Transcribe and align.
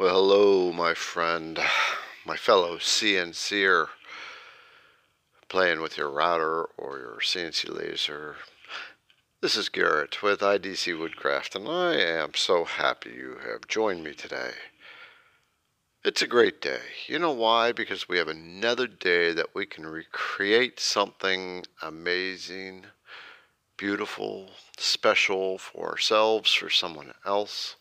Well, 0.00 0.14
hello, 0.14 0.72
my 0.72 0.94
friend, 0.94 1.58
my 2.24 2.34
fellow 2.34 2.78
CNCer, 2.78 3.88
playing 5.50 5.82
with 5.82 5.98
your 5.98 6.08
router 6.08 6.64
or 6.78 6.98
your 6.98 7.18
CNC 7.20 7.68
laser. 7.68 8.36
This 9.42 9.56
is 9.56 9.68
Garrett 9.68 10.22
with 10.22 10.40
IDC 10.40 10.98
Woodcraft, 10.98 11.54
and 11.54 11.68
I 11.68 11.96
am 11.96 12.32
so 12.34 12.64
happy 12.64 13.10
you 13.10 13.40
have 13.44 13.68
joined 13.68 14.02
me 14.02 14.14
today. 14.14 14.52
It's 16.02 16.22
a 16.22 16.26
great 16.26 16.62
day. 16.62 16.80
You 17.06 17.18
know 17.18 17.32
why? 17.32 17.72
Because 17.72 18.08
we 18.08 18.16
have 18.16 18.28
another 18.28 18.86
day 18.86 19.34
that 19.34 19.54
we 19.54 19.66
can 19.66 19.86
recreate 19.86 20.80
something 20.80 21.66
amazing, 21.82 22.86
beautiful, 23.76 24.52
special 24.78 25.58
for 25.58 25.90
ourselves, 25.90 26.54
for 26.54 26.70
someone 26.70 27.12
else. 27.26 27.76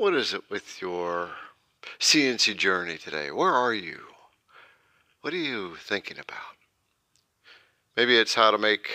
What 0.00 0.14
is 0.14 0.32
it 0.32 0.48
with 0.48 0.80
your 0.80 1.32
CNC 1.98 2.56
journey 2.56 2.96
today? 2.96 3.30
Where 3.30 3.52
are 3.52 3.74
you? 3.74 4.00
What 5.20 5.34
are 5.34 5.36
you 5.36 5.76
thinking 5.76 6.18
about? 6.18 6.56
Maybe 7.98 8.16
it's 8.16 8.34
how 8.34 8.50
to 8.50 8.56
make 8.56 8.88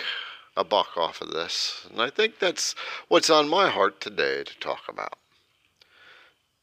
a 0.58 0.64
buck 0.64 0.98
off 0.98 1.22
of 1.22 1.30
this. 1.30 1.86
And 1.91 2.02
I 2.02 2.09
think 2.09 2.40
that's 2.40 2.73
what's 3.08 3.30
on 3.30 3.48
my 3.48 3.70
heart 3.70 4.02
today 4.02 4.44
to 4.45 4.59
talk 4.59 4.81
about. 4.90 5.20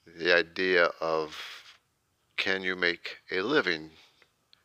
The 0.05 0.37
idea 0.37 0.89
of 1.01 1.37
can 2.37 2.65
you 2.65 2.75
make 2.75 3.19
a 3.31 3.43
living 3.43 3.91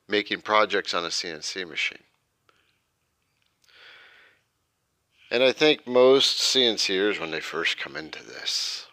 making 0.07 0.41
projects 0.41 0.95
on 0.95 1.05
a 1.05 1.09
CNC 1.09 1.69
machine? 1.69 2.03
And 5.29 5.43
I 5.43 5.51
think 5.51 5.85
most 5.85 6.39
CNCers, 6.39 7.19
when 7.19 7.29
they 7.29 7.41
first 7.41 7.77
come 7.77 7.95
into 7.95 8.23
this, 8.23 8.86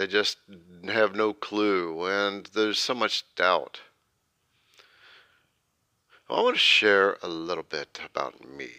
they 0.00 0.06
just 0.06 0.38
have 0.86 1.14
no 1.14 1.34
clue, 1.34 2.06
and 2.06 2.48
there's 2.54 2.78
so 2.78 2.94
much 2.94 3.22
doubt. 3.36 3.82
I 6.26 6.40
want 6.40 6.54
to 6.54 6.58
share 6.58 7.18
a 7.22 7.28
little 7.28 7.62
bit 7.62 8.00
about 8.02 8.48
me 8.48 8.70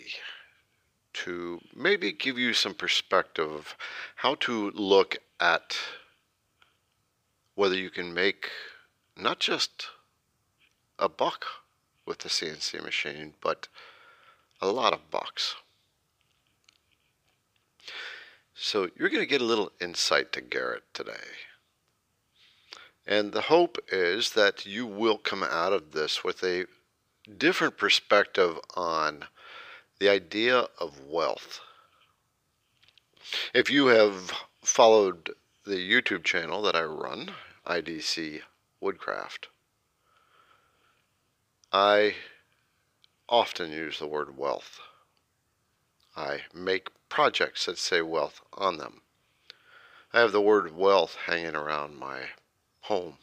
to 1.14 1.60
maybe 1.76 2.12
give 2.12 2.40
you 2.40 2.54
some 2.54 2.74
perspective 2.74 3.52
of 3.52 3.76
how 4.16 4.34
to 4.40 4.72
look 4.72 5.18
at 5.40 5.78
whether 7.54 7.76
you 7.76 7.92
can 7.92 8.16
make 8.16 8.50
not 9.16 9.40
just 9.40 9.90
a 10.98 11.08
buck 11.08 11.46
with 12.04 12.18
the 12.18 12.30
CNC 12.30 12.84
machine, 12.84 13.36
but 13.42 13.68
a 14.60 14.72
lot 14.72 14.92
of 14.92 15.12
bucks. 15.12 15.54
So 18.64 18.92
you're 18.96 19.10
going 19.10 19.24
to 19.24 19.26
get 19.26 19.42
a 19.42 19.46
little 19.46 19.72
insight 19.82 20.32
to 20.34 20.42
Garrett 20.42 20.84
today. 20.94 21.34
And 23.08 23.32
the 23.32 23.42
hope 23.42 23.80
is 23.92 24.34
that 24.34 24.68
you 24.68 24.86
will 24.86 25.18
come 25.18 25.42
out 25.42 25.74
of 25.74 25.94
this 25.94 26.24
with 26.24 26.44
a 26.44 26.68
different 27.40 27.76
perspective 27.76 28.60
on 28.76 29.26
the 30.00 30.10
idea 30.10 30.68
of 30.80 31.04
wealth. 31.04 31.60
If 33.52 33.72
you 33.72 33.88
have 33.88 34.32
followed 34.62 35.32
the 35.66 35.78
YouTube 35.78 36.24
channel 36.24 36.62
that 36.62 36.76
I 36.76 36.84
run, 36.84 37.32
IDC 37.66 38.42
Woodcraft, 38.80 39.48
I 41.74 42.14
often 43.28 43.72
use 43.72 43.98
the 43.98 44.06
word 44.06 44.38
wealth. 44.38 44.80
I 46.16 46.42
make 46.54 46.90
projects 47.12 47.66
that 47.66 47.78
say 47.78 48.02
wealth 48.02 48.42
on 48.54 48.78
them. 48.78 49.02
I 50.14 50.22
have 50.22 50.32
the 50.32 50.42
word 50.42 50.76
wealth 50.76 51.18
hanging 51.28 51.56
around 51.56 51.98
my 51.98 52.22
home. 52.82 53.18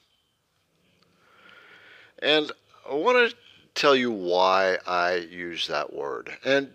And 2.21 2.53
I 2.89 2.95
want 2.95 3.31
to 3.31 3.37
tell 3.75 3.97
you 3.97 4.11
why 4.11 4.77
I 4.87 5.15
use 5.15 5.67
that 5.69 5.93
word. 5.93 6.37
And 6.45 6.71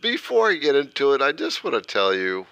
before 0.00 0.50
I 0.50 0.54
get 0.54 0.74
into 0.74 1.12
it, 1.12 1.20
I 1.20 1.32
just 1.32 1.62
want 1.62 1.74
to 1.74 1.82
tell 1.82 2.14
you 2.14 2.46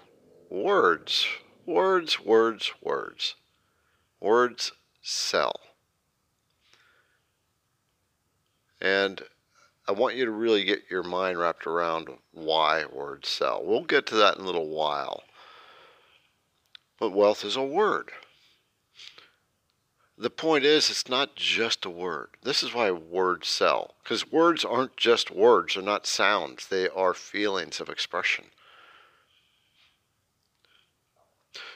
words, 0.51 1.27
words, 1.65 2.21
words, 2.21 2.71
words. 2.83 3.35
Words 4.21 4.73
sell. 5.01 5.59
And 8.81 9.23
I 9.89 9.93
want 9.93 10.15
you 10.15 10.25
to 10.25 10.31
really 10.31 10.65
get 10.65 10.91
your 10.91 11.03
mind 11.03 11.39
wrapped 11.39 11.67
around 11.67 12.09
why 12.33 12.85
words 12.87 13.29
sell. 13.29 13.63
We'll 13.65 13.83
get 13.83 14.07
to 14.07 14.15
that 14.17 14.37
in 14.37 14.43
a 14.43 14.47
little 14.47 14.69
while. 14.69 15.25
But 16.99 17.11
wealth 17.11 17.45
is 17.45 17.57
a 17.57 17.63
word. 17.63 18.13
The 20.17 20.31
point 20.31 20.65
is, 20.65 20.89
it's 20.89 21.09
not 21.09 21.35
just 21.35 21.85
a 21.85 21.91
word. 21.91 22.29
This 22.43 22.63
is 22.63 22.73
why 22.73 22.93
words 22.93 23.49
sell. 23.49 23.95
Because 24.03 24.31
words 24.31 24.65
aren't 24.65 24.97
just 24.97 25.33
words, 25.33 25.75
they're 25.75 25.83
not 25.83 26.07
sounds, 26.07 26.69
they 26.69 26.89
are 26.89 27.15
feelings 27.15 27.81
of 27.81 27.89
expression. 27.89 28.47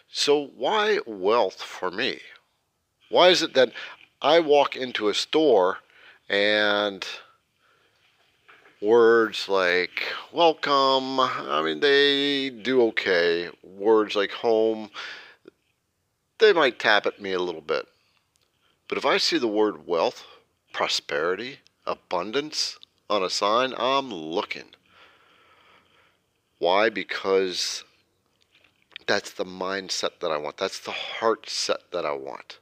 So, 0.09 0.47
why 0.57 1.01
wealth 1.07 1.61
for 1.61 1.91
me? 1.91 2.21
Why 3.09 3.31
is 3.31 3.43
it 3.43 3.55
that 3.55 3.73
I 4.23 4.39
walk 4.39 4.77
into 4.77 5.09
a 5.09 5.15
store 5.15 5.79
and 6.29 7.05
words 8.81 9.49
like 9.49 10.03
welcome, 10.33 11.21
I 11.21 11.63
mean, 11.65 11.81
they 11.81 12.51
do 12.51 12.83
okay. 12.89 13.49
Words 13.63 14.17
like 14.17 14.33
home, 14.33 14.91
they 16.39 16.53
might 16.53 16.79
tap 16.79 17.07
at 17.07 17.21
me 17.21 17.33
a 17.33 17.41
little 17.41 17.61
bit. 17.61 17.87
But 18.89 18.99
if 18.99 19.07
I 19.07 19.17
see 19.17 19.39
the 19.39 19.49
word 19.49 19.87
wealth, 19.87 20.25
prosperity, 20.73 21.61
abundance 21.87 22.79
on 23.09 23.23
a 23.23 23.31
sign, 23.31 23.75
I'm 23.79 24.13
looking. 24.13 24.75
Why? 26.59 26.89
Because 26.89 27.85
that's 29.07 29.31
the 29.31 29.45
mindset 29.45 30.21
that 30.21 30.31
I 30.31 30.37
want. 30.37 30.57
That's 30.57 30.81
the 30.81 30.91
heart 30.91 31.49
set 31.49 31.91
that 31.93 32.05
I 32.05 32.13
want. 32.13 32.59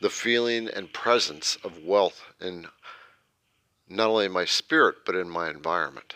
The 0.00 0.10
feeling 0.10 0.68
and 0.68 0.92
presence 0.92 1.58
of 1.64 1.82
wealth 1.84 2.22
in 2.40 2.68
not 3.88 4.10
only 4.10 4.26
in 4.26 4.32
my 4.32 4.44
spirit, 4.44 4.96
but 5.06 5.14
in 5.14 5.28
my 5.28 5.48
environment. 5.48 6.14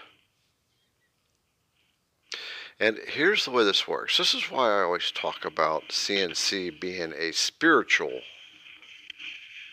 And 2.79 2.99
here's 3.07 3.45
the 3.45 3.51
way 3.53 3.65
this 3.65 3.87
works. 3.87 4.19
This 4.19 4.35
is 4.35 4.51
why 4.51 4.69
I 4.69 4.83
always 4.83 5.13
talk 5.13 5.45
about 5.45 5.91
CNC 5.91 6.81
being 6.81 7.13
a 7.17 7.33
spiritual 7.33 8.21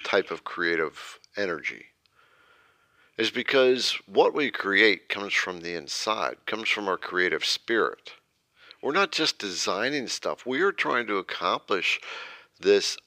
type 0.04 0.32
of 0.32 0.44
creative 0.44 1.20
energy. 1.36 1.86
Is 3.18 3.32
because 3.32 3.98
what 4.06 4.34
we 4.34 4.52
create 4.52 5.10
comes 5.10 5.34
from 5.34 5.62
the 5.62 5.74
inside, 5.74 6.38
comes 6.46 6.70
from 6.70 6.88
our 6.88 6.98
creative 6.98 7.44
spirit. 7.44 8.14
We're 8.82 8.94
not 8.94 9.12
just 9.12 9.40
designing 9.40 10.08
stuff, 10.08 10.46
we 10.46 10.62
are 10.62 10.72
trying 10.72 11.08
to 11.08 11.18
accomplish 11.18 12.00
this 12.60 12.98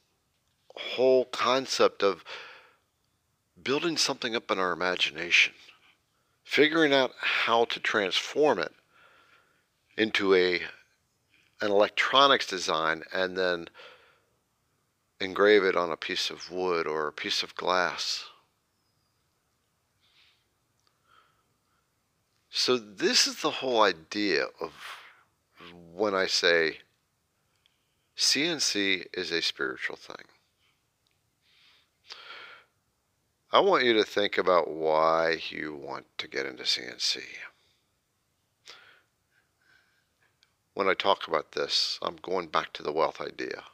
whole 0.74 1.26
concept 1.26 2.02
of 2.02 2.24
building 3.62 3.96
something 3.96 4.34
up 4.34 4.50
in 4.50 4.58
our 4.58 4.72
imagination, 4.72 5.54
figuring 6.44 6.92
out 6.92 7.12
how 7.18 7.64
to 7.66 7.80
transform 7.80 8.58
it 8.58 8.72
into 9.96 10.34
a 10.34 10.62
an 11.60 11.70
electronics 11.70 12.46
design 12.46 13.04
and 13.12 13.36
then 13.36 13.68
engrave 15.20 15.62
it 15.62 15.76
on 15.76 15.92
a 15.92 15.96
piece 15.96 16.28
of 16.28 16.50
wood 16.50 16.88
or 16.88 17.06
a 17.06 17.12
piece 17.12 17.44
of 17.44 17.54
glass. 17.54 18.24
So 22.50 22.76
this 22.76 23.28
is 23.28 23.40
the 23.40 23.50
whole 23.50 23.80
idea 23.80 24.46
of 24.60 24.72
when 25.94 26.14
I 26.14 26.26
say 26.26 26.78
CNC 28.16 29.06
is 29.14 29.30
a 29.30 29.40
spiritual 29.40 29.96
thing. 29.96 30.26
I 33.54 33.60
want 33.60 33.84
you 33.84 33.92
to 33.94 34.04
think 34.04 34.38
about 34.38 34.70
why 34.70 35.42
you 35.50 35.74
want 35.74 36.06
to 36.16 36.26
get 36.26 36.46
into 36.46 36.62
CNC. 36.62 37.18
When 40.72 40.88
I 40.88 40.94
talk 40.94 41.28
about 41.28 41.52
this, 41.52 41.98
I'm 42.00 42.16
going 42.16 42.46
back 42.46 42.72
to 42.72 42.82
the 42.82 42.92
wealth 42.92 43.20
idea. 43.20 43.64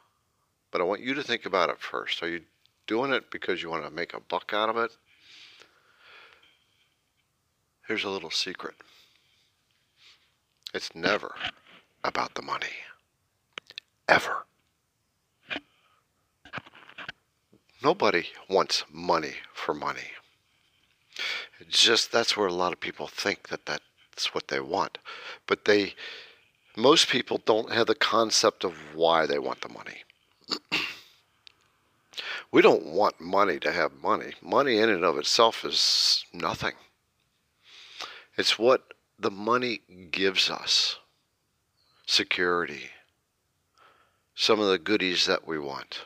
But 0.69 0.81
I 0.81 0.83
want 0.83 0.99
you 0.99 1.13
to 1.13 1.23
think 1.23 1.45
about 1.45 1.69
it 1.69 1.79
first. 1.79 2.21
Are 2.21 2.27
you 2.27 2.41
doing 2.87 3.13
it 3.13 3.31
because 3.31 3.63
you 3.63 3.69
want 3.69 3.85
to 3.85 3.89
make 3.89 4.13
a 4.13 4.19
buck 4.19 4.51
out 4.53 4.67
of 4.67 4.75
it? 4.75 4.91
Here's 7.87 8.03
a 8.03 8.09
little 8.09 8.31
secret 8.31 8.75
it's 10.73 10.93
never 10.93 11.33
about 12.03 12.35
the 12.35 12.41
money. 12.41 12.67
Ever. 14.09 14.45
Nobody 17.83 18.27
wants 18.49 18.83
money 18.91 19.35
for 19.53 19.73
money. 19.73 20.11
It's 21.59 21.81
just 21.81 22.11
that's 22.11 22.35
where 22.35 22.47
a 22.47 22.53
lot 22.53 22.73
of 22.73 22.79
people 22.79 23.07
think 23.07 23.49
that 23.49 23.65
that's 23.65 24.33
what 24.33 24.49
they 24.49 24.59
want. 24.59 24.97
But 25.47 25.65
they 25.65 25.95
Most 26.75 27.09
people 27.09 27.41
don't 27.45 27.71
have 27.71 27.87
the 27.87 27.95
concept 27.95 28.63
of 28.63 28.95
why 28.95 29.25
they 29.25 29.39
want 29.39 29.61
the 29.61 29.69
money. 29.69 30.03
we 32.51 32.61
don't 32.61 32.85
want 32.85 33.19
money 33.19 33.59
to 33.59 33.71
have 33.71 34.01
money. 34.01 34.33
Money 34.41 34.77
in 34.77 34.89
and 34.89 35.03
of 35.03 35.17
itself 35.17 35.65
is 35.65 36.25
nothing. 36.33 36.73
It's 38.37 38.57
what 38.59 38.93
the 39.17 39.31
money 39.31 39.81
gives 40.11 40.49
us 40.49 40.97
security, 42.05 42.89
some 44.33 44.59
of 44.59 44.69
the 44.69 44.79
goodies 44.79 45.25
that 45.25 45.45
we 45.47 45.59
want. 45.59 46.01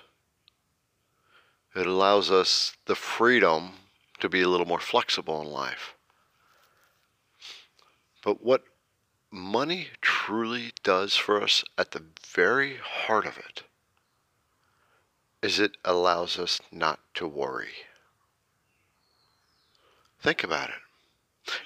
It 1.76 1.88
allows 1.88 2.30
us 2.30 2.76
the 2.86 2.96
freedom 2.96 3.74
to 4.20 4.30
be 4.30 4.42
a 4.42 4.48
little 4.48 4.68
more 4.68 4.80
flexible 4.80 5.42
in 5.42 5.48
life. 5.48 5.96
But 8.24 8.44
what 8.44 8.64
money 9.32 9.90
truly 10.02 10.72
does 10.84 11.16
for 11.16 11.42
us 11.42 11.64
at 11.78 11.92
the 11.92 12.04
very 12.26 12.78
heart 12.78 13.26
of 13.26 13.38
it 13.38 13.64
is 15.42 15.60
it 15.60 15.76
allows 15.84 16.38
us 16.38 16.62
not 16.72 17.00
to 17.16 17.28
worry. 17.28 17.74
Think 20.22 20.44
about 20.44 20.70
it. 20.70 20.76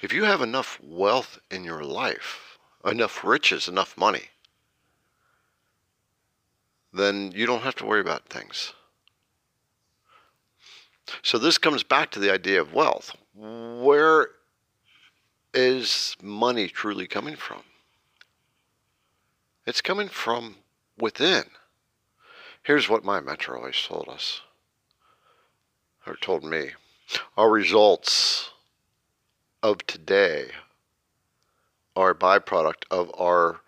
If 0.02 0.14
you 0.14 0.24
have 0.24 0.42
enough 0.42 0.80
wealth 0.82 1.38
in 1.52 1.64
your 1.64 1.84
life, 1.84 2.58
enough 2.84 3.24
riches, 3.24 3.68
enough 3.68 3.96
money, 3.96 4.30
then 6.92 7.32
you 7.36 7.46
don't 7.46 7.62
have 7.62 7.76
to 7.76 7.86
worry 7.86 8.02
about 8.02 8.30
things. 8.30 8.74
So 11.22 11.38
this 11.38 11.58
comes 11.58 11.84
back 11.84 12.12
to 12.12 12.20
the 12.20 12.32
idea 12.32 12.62
of 12.62 12.74
wealth. 12.74 13.16
Where 13.34 14.30
is 15.54 16.16
money 16.22 16.68
truly 16.68 17.08
coming 17.08 17.36
from? 17.36 17.62
It's 19.66 19.82
coming 19.82 20.08
from 20.08 20.58
within. 20.98 21.44
Here's 22.64 22.90
what 22.90 23.04
my 23.04 23.20
mentor 23.20 23.58
always 23.58 23.82
told 23.82 24.10
us, 24.10 24.42
or 26.06 26.16
told 26.16 26.44
me. 26.44 26.72
Our 27.38 27.50
results 27.50 28.52
of 29.64 29.86
today 29.86 30.48
are 31.96 32.12
a 32.12 32.16
byproduct 32.16 32.84
of 32.92 33.12
our 33.18 33.62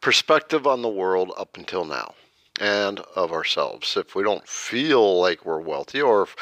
perspective 0.00 0.66
on 0.66 0.82
the 0.82 0.88
world 0.88 1.32
up 1.36 1.56
until 1.56 1.84
now 1.84 2.14
and 2.60 3.00
of 3.14 3.32
ourselves. 3.32 3.96
If 3.96 4.14
we 4.14 4.22
don't 4.22 4.46
feel 4.48 5.20
like 5.20 5.44
we're 5.44 5.60
wealthy 5.60 6.00
or 6.00 6.22
if 6.22 6.36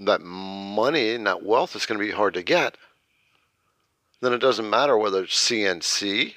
that 0.00 0.20
money 0.20 1.10
and 1.14 1.26
that 1.26 1.44
wealth 1.44 1.76
is 1.76 1.86
going 1.86 1.98
to 1.98 2.06
be 2.06 2.12
hard 2.12 2.34
to 2.34 2.42
get, 2.42 2.76
then 4.20 4.32
it 4.32 4.38
doesn't 4.38 4.70
matter 4.70 4.96
whether 4.96 5.24
it's 5.24 5.48
CNC, 5.48 6.34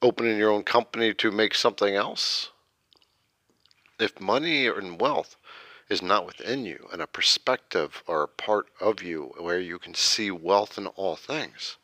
opening 0.00 0.38
your 0.38 0.50
own 0.50 0.62
company 0.62 1.14
to 1.14 1.30
make 1.30 1.54
something 1.54 1.94
else. 1.94 2.50
If 3.98 4.20
money 4.20 4.66
and 4.66 5.00
wealth 5.00 5.36
is 5.88 6.02
not 6.02 6.26
within 6.26 6.64
you 6.64 6.88
and 6.92 7.02
a 7.02 7.06
perspective 7.06 8.02
or 8.06 8.22
a 8.22 8.28
part 8.28 8.66
of 8.80 9.02
you 9.02 9.32
where 9.38 9.60
you 9.60 9.78
can 9.78 9.94
see 9.94 10.30
wealth 10.30 10.78
in 10.78 10.86
all 10.88 11.16
things, 11.16 11.76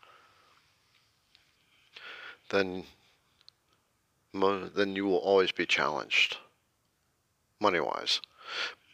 then 2.50 2.84
then 4.40 4.96
you 4.96 5.06
will 5.06 5.18
always 5.18 5.52
be 5.52 5.66
challenged 5.66 6.36
money 7.60 7.80
wise. 7.80 8.20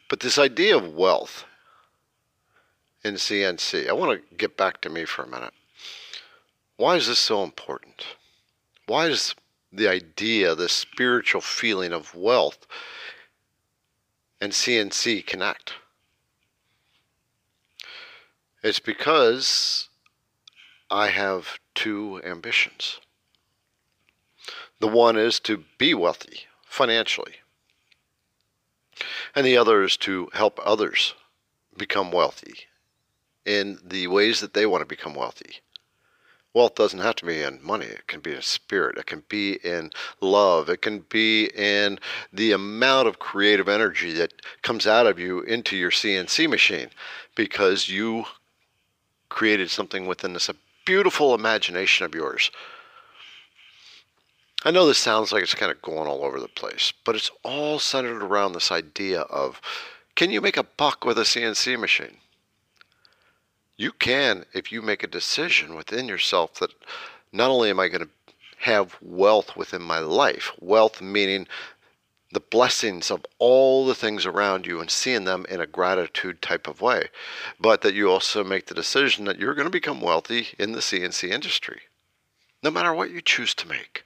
But 0.08 0.20
this 0.20 0.38
idea 0.38 0.76
of 0.76 0.94
wealth 0.94 1.44
in 3.02 3.14
CNC, 3.14 3.88
I 3.88 3.92
want 3.92 4.20
to 4.28 4.36
get 4.36 4.56
back 4.56 4.80
to 4.82 4.88
me 4.88 5.04
for 5.04 5.22
a 5.22 5.28
minute. 5.28 5.52
Why 6.76 6.96
is 6.96 7.06
this 7.06 7.18
so 7.18 7.42
important? 7.42 8.04
Why 8.86 9.08
does 9.08 9.34
the 9.72 9.88
idea, 9.88 10.54
the 10.54 10.68
spiritual 10.68 11.40
feeling 11.40 11.92
of 11.92 12.14
wealth 12.14 12.66
and 14.40 14.52
CNC 14.52 15.26
connect? 15.26 15.74
It's 18.62 18.80
because 18.80 19.88
I 20.90 21.08
have 21.08 21.58
two 21.74 22.20
ambitions. 22.24 22.98
The 24.84 24.88
one 24.88 25.16
is 25.16 25.40
to 25.40 25.64
be 25.78 25.94
wealthy 25.94 26.40
financially, 26.66 27.36
and 29.34 29.46
the 29.46 29.56
other 29.56 29.82
is 29.82 29.96
to 30.08 30.28
help 30.34 30.60
others 30.62 31.14
become 31.74 32.12
wealthy 32.12 32.66
in 33.46 33.78
the 33.82 34.08
ways 34.08 34.40
that 34.40 34.52
they 34.52 34.66
want 34.66 34.82
to 34.82 34.86
become 34.86 35.14
wealthy. 35.14 35.60
Wealth 36.52 36.74
doesn't 36.74 36.98
have 36.98 37.16
to 37.16 37.24
be 37.24 37.40
in 37.40 37.64
money. 37.64 37.86
It 37.86 38.06
can 38.08 38.20
be 38.20 38.34
in 38.34 38.42
spirit. 38.42 38.98
It 38.98 39.06
can 39.06 39.22
be 39.26 39.54
in 39.64 39.90
love. 40.20 40.68
It 40.68 40.82
can 40.82 40.98
be 40.98 41.46
in 41.54 41.98
the 42.30 42.52
amount 42.52 43.08
of 43.08 43.18
creative 43.18 43.70
energy 43.70 44.12
that 44.12 44.42
comes 44.60 44.86
out 44.86 45.06
of 45.06 45.18
you 45.18 45.40
into 45.40 45.78
your 45.78 45.92
CNC 45.92 46.46
machine 46.50 46.90
because 47.34 47.88
you 47.88 48.26
created 49.30 49.70
something 49.70 50.04
within 50.04 50.34
this 50.34 50.50
beautiful 50.84 51.34
imagination 51.34 52.04
of 52.04 52.14
yours 52.14 52.50
I 54.66 54.70
know 54.70 54.86
this 54.86 54.96
sounds 54.96 55.30
like 55.30 55.42
it's 55.42 55.54
kind 55.54 55.70
of 55.70 55.82
going 55.82 56.08
all 56.08 56.24
over 56.24 56.40
the 56.40 56.48
place, 56.48 56.94
but 57.04 57.14
it's 57.14 57.30
all 57.42 57.78
centered 57.78 58.22
around 58.22 58.54
this 58.54 58.72
idea 58.72 59.20
of 59.20 59.60
can 60.14 60.30
you 60.30 60.40
make 60.40 60.56
a 60.56 60.62
buck 60.62 61.04
with 61.04 61.18
a 61.18 61.22
CNC 61.22 61.78
machine? 61.78 62.16
You 63.76 63.92
can 63.92 64.46
if 64.54 64.72
you 64.72 64.80
make 64.80 65.02
a 65.02 65.08
decision 65.08 65.74
within 65.74 66.08
yourself 66.08 66.54
that 66.54 66.70
not 67.30 67.50
only 67.50 67.68
am 67.68 67.78
I 67.78 67.88
going 67.88 68.06
to 68.06 68.34
have 68.60 68.96
wealth 69.02 69.54
within 69.54 69.82
my 69.82 69.98
life, 69.98 70.50
wealth 70.58 71.02
meaning 71.02 71.46
the 72.32 72.40
blessings 72.40 73.10
of 73.10 73.26
all 73.38 73.84
the 73.84 73.94
things 73.94 74.24
around 74.24 74.64
you 74.64 74.80
and 74.80 74.90
seeing 74.90 75.24
them 75.24 75.44
in 75.50 75.60
a 75.60 75.66
gratitude 75.66 76.40
type 76.40 76.66
of 76.66 76.80
way, 76.80 77.10
but 77.60 77.82
that 77.82 77.92
you 77.92 78.10
also 78.10 78.42
make 78.42 78.66
the 78.66 78.74
decision 78.74 79.26
that 79.26 79.38
you're 79.38 79.54
going 79.54 79.66
to 79.66 79.70
become 79.70 80.00
wealthy 80.00 80.48
in 80.58 80.72
the 80.72 80.80
CNC 80.80 81.28
industry, 81.28 81.82
no 82.62 82.70
matter 82.70 82.94
what 82.94 83.10
you 83.10 83.20
choose 83.20 83.54
to 83.54 83.68
make. 83.68 84.04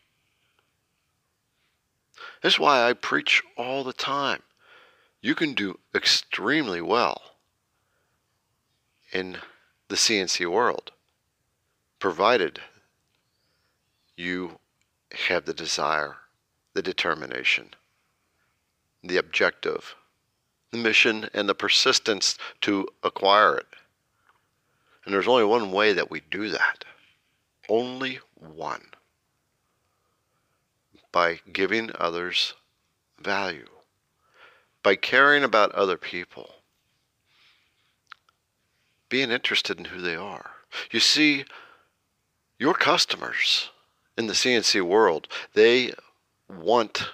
That's 2.43 2.58
why 2.58 2.88
I 2.88 2.93
preach 2.93 3.43
all 3.56 3.85
the 3.85 3.93
time. 3.93 4.43
You 5.20 5.35
can 5.35 5.55
do 5.55 5.79
extremely 5.94 6.81
well 6.81 7.23
in 9.12 9.38
the 9.88 9.96
CNC 9.96 10.50
world, 10.50 10.93
provided 11.99 12.61
you 14.17 14.58
have 15.26 15.44
the 15.44 15.55
desire, 15.55 16.16
the 16.75 16.83
determination, 16.83 17.75
the 19.02 19.16
objective, 19.16 19.97
the 20.71 20.78
mission, 20.78 21.28
and 21.33 21.49
the 21.49 21.54
persistence 21.54 22.37
to 22.61 22.87
acquire 23.02 23.57
it. 23.57 23.66
And 25.04 25.14
there's 25.14 25.28
only 25.28 25.45
one 25.45 25.73
way 25.73 25.92
that 25.95 26.11
we 26.11 26.21
do 26.21 26.50
that. 26.50 26.85
Only 27.68 28.21
one 28.35 28.90
by 31.12 31.40
giving 31.52 31.90
others 31.98 32.54
value, 33.18 33.68
by 34.82 34.94
caring 34.96 35.42
about 35.42 35.72
other 35.72 35.96
people, 35.96 36.54
being 39.08 39.30
interested 39.30 39.78
in 39.78 39.86
who 39.86 40.00
they 40.00 40.16
are. 40.16 40.50
You 40.90 41.00
see, 41.00 41.44
your 42.58 42.74
customers 42.74 43.70
in 44.16 44.26
the 44.26 44.34
CNC 44.34 44.82
world, 44.82 45.28
they 45.54 45.92
want 46.48 47.10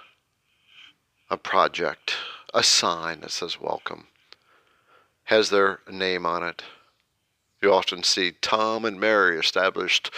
a 1.30 1.36
project, 1.36 2.14
a 2.52 2.62
sign 2.62 3.20
that 3.20 3.30
says 3.30 3.60
welcome, 3.60 4.06
has 5.24 5.50
their 5.50 5.80
name 5.90 6.26
on 6.26 6.42
it. 6.42 6.62
You 7.62 7.72
often 7.72 8.02
see 8.02 8.32
Tom 8.42 8.84
and 8.84 9.00
Mary 9.00 9.38
established 9.38 10.10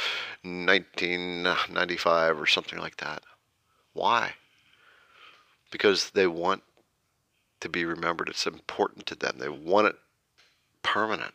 1995 0.43 2.41
or 2.41 2.47
something 2.47 2.79
like 2.79 2.97
that. 2.97 3.23
Why? 3.97 4.35
Because 5.71 6.11
they 6.11 6.27
want 6.27 6.63
to 7.61 7.71
be 7.71 7.87
remembered. 7.87 8.29
It's 8.29 8.47
important 8.47 9.07
to 9.07 9.15
them. 9.15 9.37
They 9.39 9.49
want 9.49 9.87
it 9.87 9.97
permanent. 10.83 11.33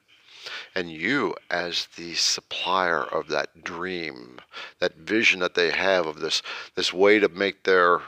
And 0.76 0.92
you, 0.92 1.36
as 1.50 1.88
the 1.98 2.14
supplier 2.14 3.02
of 3.02 3.30
that 3.30 3.64
dream, 3.64 4.40
that 4.78 4.96
vision 4.96 5.40
that 5.40 5.56
they 5.56 5.72
have 5.72 6.06
of 6.06 6.20
this, 6.20 6.44
this 6.76 6.94
way 6.94 7.18
to 7.18 7.30
make 7.30 7.64
their 7.64 8.02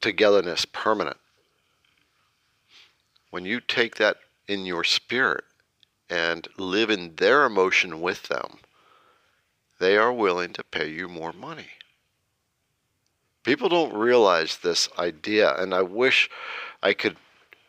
togetherness 0.00 0.64
permanent, 0.64 1.18
when 3.30 3.44
you 3.44 3.60
take 3.60 3.96
that 3.96 4.16
in 4.48 4.66
your 4.66 4.82
spirit 4.82 5.44
and 6.10 6.48
live 6.56 6.90
in 6.90 7.14
their 7.16 7.44
emotion 7.44 8.00
with 8.00 8.24
them, 8.24 8.58
they 9.78 9.96
are 9.96 10.12
willing 10.12 10.52
to 10.54 10.64
pay 10.64 10.88
you 10.88 11.08
more 11.08 11.32
money. 11.32 11.68
People 13.48 13.70
don't 13.70 13.94
realize 13.94 14.58
this 14.58 14.90
idea, 14.98 15.54
and 15.54 15.72
I 15.72 15.80
wish 15.80 16.28
I 16.82 16.92
could 16.92 17.16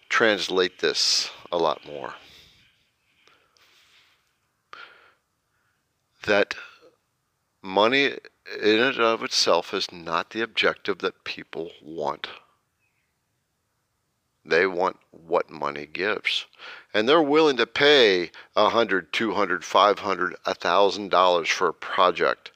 translate 0.10 0.80
this 0.80 1.32
a 1.54 1.58
lot 1.58 1.88
more. 1.88 2.16
That 6.26 6.56
money 7.62 8.08
in 8.62 8.80
and 8.80 9.00
of 9.00 9.24
itself 9.24 9.74
is 9.74 9.90
not 9.90 10.32
the 10.32 10.42
objective 10.42 10.98
that 10.98 11.24
people 11.24 11.72
want. 11.82 12.28
They 14.44 14.68
want 14.68 14.98
what 15.12 15.50
money 15.50 15.86
gives. 15.86 16.46
And 16.94 17.08
they're 17.08 17.22
willing 17.22 17.56
to 17.56 17.66
pay 17.66 18.32
a 18.54 18.68
hundred, 18.68 19.14
two 19.14 19.32
hundred, 19.32 19.64
five 19.64 20.00
hundred, 20.00 20.36
a 20.46 20.54
thousand 20.54 21.10
dollars 21.10 21.48
for 21.48 21.70
a 21.70 21.74
project 21.74 22.52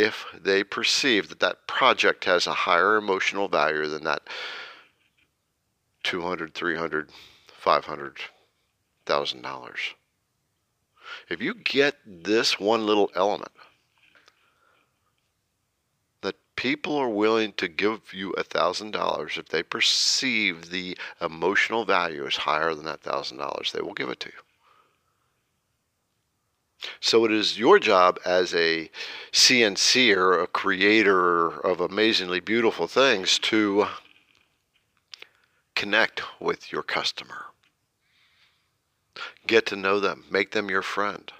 if 0.00 0.24
they 0.34 0.64
perceive 0.64 1.28
that 1.28 1.40
that 1.40 1.66
project 1.66 2.24
has 2.24 2.46
a 2.46 2.54
higher 2.54 2.96
emotional 2.96 3.48
value 3.48 3.86
than 3.86 4.02
that 4.04 4.22
200 6.04 6.54
300 6.54 7.10
500 7.52 8.16
thousand 9.04 9.42
dollars. 9.42 9.80
If 11.28 11.42
you 11.42 11.52
get 11.52 11.96
this 12.06 12.58
one 12.58 12.86
little 12.86 13.10
element 13.14 13.52
that 16.22 16.36
people 16.56 16.96
are 16.96 17.10
willing 17.10 17.52
to 17.58 17.68
give 17.68 18.14
you 18.14 18.30
a 18.32 18.42
thousand 18.42 18.92
dollars 18.92 19.36
if 19.36 19.48
they 19.48 19.62
perceive 19.62 20.70
the 20.70 20.96
emotional 21.20 21.84
value 21.84 22.24
is 22.26 22.36
higher 22.36 22.74
than 22.74 22.86
that 22.86 23.02
thousand 23.02 23.36
dollars 23.36 23.72
they 23.72 23.82
will 23.82 23.92
give 23.92 24.08
it 24.08 24.20
to 24.20 24.28
you 24.28 24.49
so 27.00 27.24
it 27.24 27.32
is 27.32 27.58
your 27.58 27.78
job 27.78 28.18
as 28.24 28.54
a 28.54 28.90
CNC 29.32 30.16
or 30.16 30.40
a 30.40 30.46
creator 30.46 31.48
of 31.48 31.80
amazingly 31.80 32.40
beautiful 32.40 32.86
things 32.86 33.38
to 33.40 33.86
connect 35.74 36.22
with 36.40 36.72
your 36.72 36.82
customer. 36.82 37.46
Get 39.46 39.66
to 39.66 39.76
know 39.76 40.00
them, 40.00 40.24
make 40.30 40.52
them 40.52 40.70
your 40.70 40.82
friend. 40.82 41.32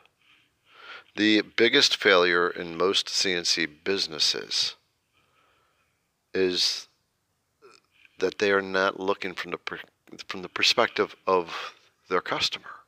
The 1.16 1.42
biggest 1.42 1.96
failure 1.96 2.48
in 2.48 2.76
most 2.76 3.08
CNC 3.08 3.68
businesses 3.84 4.76
is 6.32 6.88
that 8.18 8.38
they 8.38 8.52
are 8.52 8.62
not 8.62 9.00
looking 9.00 9.34
from 9.34 9.50
the 9.50 9.58
from 10.26 10.42
the 10.42 10.48
perspective 10.48 11.14
of 11.26 11.74
their 12.08 12.20
customer. 12.20 12.79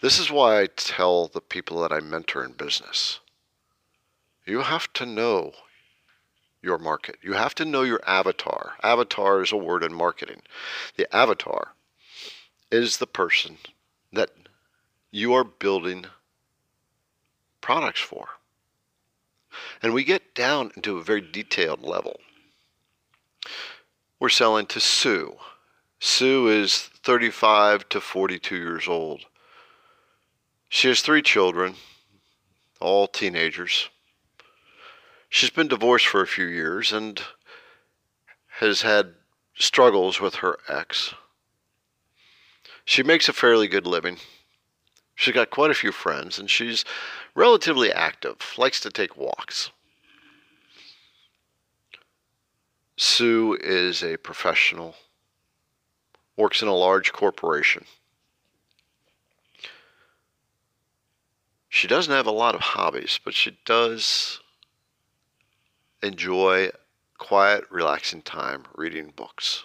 This 0.00 0.18
is 0.18 0.30
why 0.30 0.60
I 0.60 0.66
tell 0.66 1.28
the 1.28 1.40
people 1.40 1.80
that 1.80 1.92
I 1.92 2.00
mentor 2.00 2.44
in 2.44 2.52
business 2.52 3.20
you 4.46 4.60
have 4.60 4.92
to 4.94 5.06
know 5.06 5.52
your 6.62 6.78
market. 6.78 7.16
You 7.22 7.34
have 7.34 7.54
to 7.56 7.64
know 7.64 7.82
your 7.82 8.00
avatar. 8.06 8.74
Avatar 8.82 9.42
is 9.42 9.52
a 9.52 9.56
word 9.56 9.82
in 9.82 9.92
marketing. 9.92 10.42
The 10.96 11.14
avatar 11.14 11.74
is 12.70 12.96
the 12.96 13.06
person 13.06 13.58
that 14.12 14.30
you 15.10 15.34
are 15.34 15.44
building 15.44 16.06
products 17.60 18.00
for. 18.00 18.28
And 19.82 19.94
we 19.94 20.04
get 20.04 20.34
down 20.34 20.72
into 20.76 20.98
a 20.98 21.04
very 21.04 21.20
detailed 21.20 21.82
level. 21.82 22.20
We're 24.18 24.28
selling 24.28 24.66
to 24.66 24.80
Sue. 24.80 25.36
Sue 26.00 26.48
is 26.48 26.78
35 27.02 27.88
to 27.90 28.00
42 28.00 28.56
years 28.56 28.88
old. 28.88 29.26
She 30.74 30.88
has 30.88 31.02
three 31.02 31.22
children, 31.22 31.76
all 32.80 33.06
teenagers. 33.06 33.90
She's 35.28 35.48
been 35.48 35.68
divorced 35.68 36.08
for 36.08 36.20
a 36.20 36.26
few 36.26 36.46
years 36.46 36.92
and 36.92 37.22
has 38.58 38.82
had 38.82 39.14
struggles 39.54 40.20
with 40.20 40.34
her 40.36 40.58
ex. 40.68 41.14
She 42.84 43.04
makes 43.04 43.28
a 43.28 43.32
fairly 43.32 43.68
good 43.68 43.86
living. 43.86 44.16
She's 45.14 45.32
got 45.32 45.50
quite 45.50 45.70
a 45.70 45.74
few 45.74 45.92
friends 45.92 46.40
and 46.40 46.50
she's 46.50 46.84
relatively 47.36 47.92
active, 47.92 48.38
likes 48.58 48.80
to 48.80 48.90
take 48.90 49.16
walks. 49.16 49.70
Sue 52.96 53.56
is 53.60 54.02
a 54.02 54.16
professional, 54.16 54.96
works 56.36 56.62
in 56.62 56.68
a 56.68 56.74
large 56.74 57.12
corporation. 57.12 57.84
She 61.74 61.88
doesn't 61.88 62.14
have 62.14 62.28
a 62.28 62.30
lot 62.30 62.54
of 62.54 62.60
hobbies, 62.60 63.18
but 63.24 63.34
she 63.34 63.58
does 63.64 64.38
enjoy 66.04 66.70
quiet, 67.18 67.64
relaxing 67.68 68.22
time 68.22 68.66
reading 68.76 69.12
books. 69.16 69.64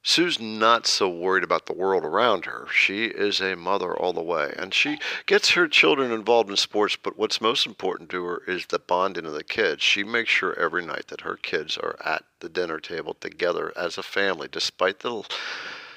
Sue's 0.00 0.38
not 0.38 0.86
so 0.86 1.08
worried 1.08 1.42
about 1.42 1.66
the 1.66 1.72
world 1.72 2.04
around 2.04 2.44
her. 2.44 2.68
She 2.72 3.06
is 3.06 3.40
a 3.40 3.56
mother 3.56 3.92
all 3.96 4.12
the 4.12 4.22
way, 4.22 4.54
and 4.56 4.72
she 4.72 5.00
gets 5.26 5.50
her 5.50 5.66
children 5.66 6.12
involved 6.12 6.50
in 6.50 6.56
sports, 6.56 6.94
but 6.94 7.18
what's 7.18 7.40
most 7.40 7.66
important 7.66 8.10
to 8.10 8.24
her 8.26 8.42
is 8.46 8.66
the 8.66 8.78
bonding 8.78 9.26
of 9.26 9.32
the 9.32 9.42
kids. 9.42 9.82
She 9.82 10.04
makes 10.04 10.30
sure 10.30 10.56
every 10.56 10.86
night 10.86 11.08
that 11.08 11.22
her 11.22 11.36
kids 11.36 11.76
are 11.76 11.96
at 12.04 12.22
the 12.38 12.48
dinner 12.48 12.78
table 12.78 13.14
together 13.14 13.72
as 13.74 13.98
a 13.98 14.04
family, 14.04 14.46
despite 14.48 15.00
the 15.00 15.24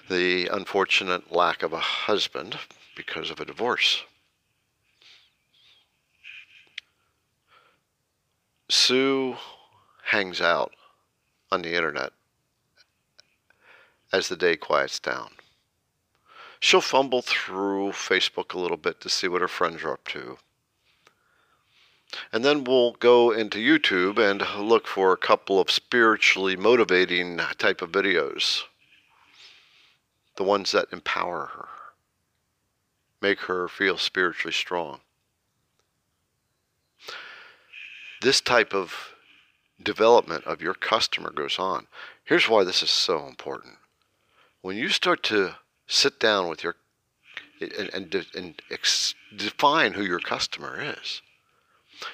the 0.10 0.48
unfortunate 0.48 1.32
lack 1.32 1.64
of 1.64 1.74
a 1.74 1.80
husband 1.80 2.58
because 2.96 3.30
of 3.30 3.40
a 3.40 3.46
divorce. 3.46 4.04
Sue 8.70 9.38
hangs 10.06 10.42
out 10.42 10.74
on 11.52 11.62
the 11.62 11.76
internet 11.76 12.12
as 14.12 14.30
the 14.30 14.36
day 14.36 14.56
quiets 14.56 15.00
down. 15.00 15.32
She'll 16.60 16.82
fumble 16.82 17.22
through 17.22 17.92
Facebook 17.92 18.54
a 18.54 18.60
little 18.60 18.78
bit 18.78 19.02
to 19.02 19.10
see 19.10 19.28
what 19.28 19.42
her 19.42 19.48
friends 19.48 19.84
are 19.84 19.94
up 19.94 20.06
to. 20.06 20.38
And 22.32 22.46
then 22.46 22.64
we'll 22.64 22.94
go 22.94 23.32
into 23.32 23.58
YouTube 23.58 24.18
and 24.18 24.42
look 24.68 24.88
for 24.88 25.12
a 25.12 25.18
couple 25.18 25.60
of 25.60 25.70
spiritually 25.70 26.56
motivating 26.56 27.38
type 27.58 27.82
of 27.82 27.92
videos 27.92 28.64
the 30.36 30.44
ones 30.44 30.72
that 30.72 30.92
empower 30.92 31.52
her, 31.56 31.68
make 33.22 33.42
her 33.42 33.68
feel 33.68 33.98
spiritually 33.98 34.54
strong. 34.54 35.00
This 38.22 38.42
type 38.42 38.74
of 38.74 39.14
development 39.82 40.46
of 40.46 40.62
your 40.62 40.74
customer 40.74 41.32
goes 41.32 41.60
on. 41.60 41.88
Here's 42.24 42.50
why 42.50 42.64
this 42.64 42.82
is 42.82 42.90
so 42.90 43.28
important. 43.28 43.76
When 44.62 44.78
you 44.78 44.90
start 44.90 45.22
to 45.24 45.56
sit 45.88 46.20
down 46.20 46.48
with 46.48 46.64
your 46.64 46.76
and, 47.62 47.90
and, 47.94 48.26
and 48.36 48.62
ex, 48.70 49.16
define 49.36 49.94
who 49.94 50.04
your 50.04 50.20
customer 50.20 50.82
is, 50.82 51.22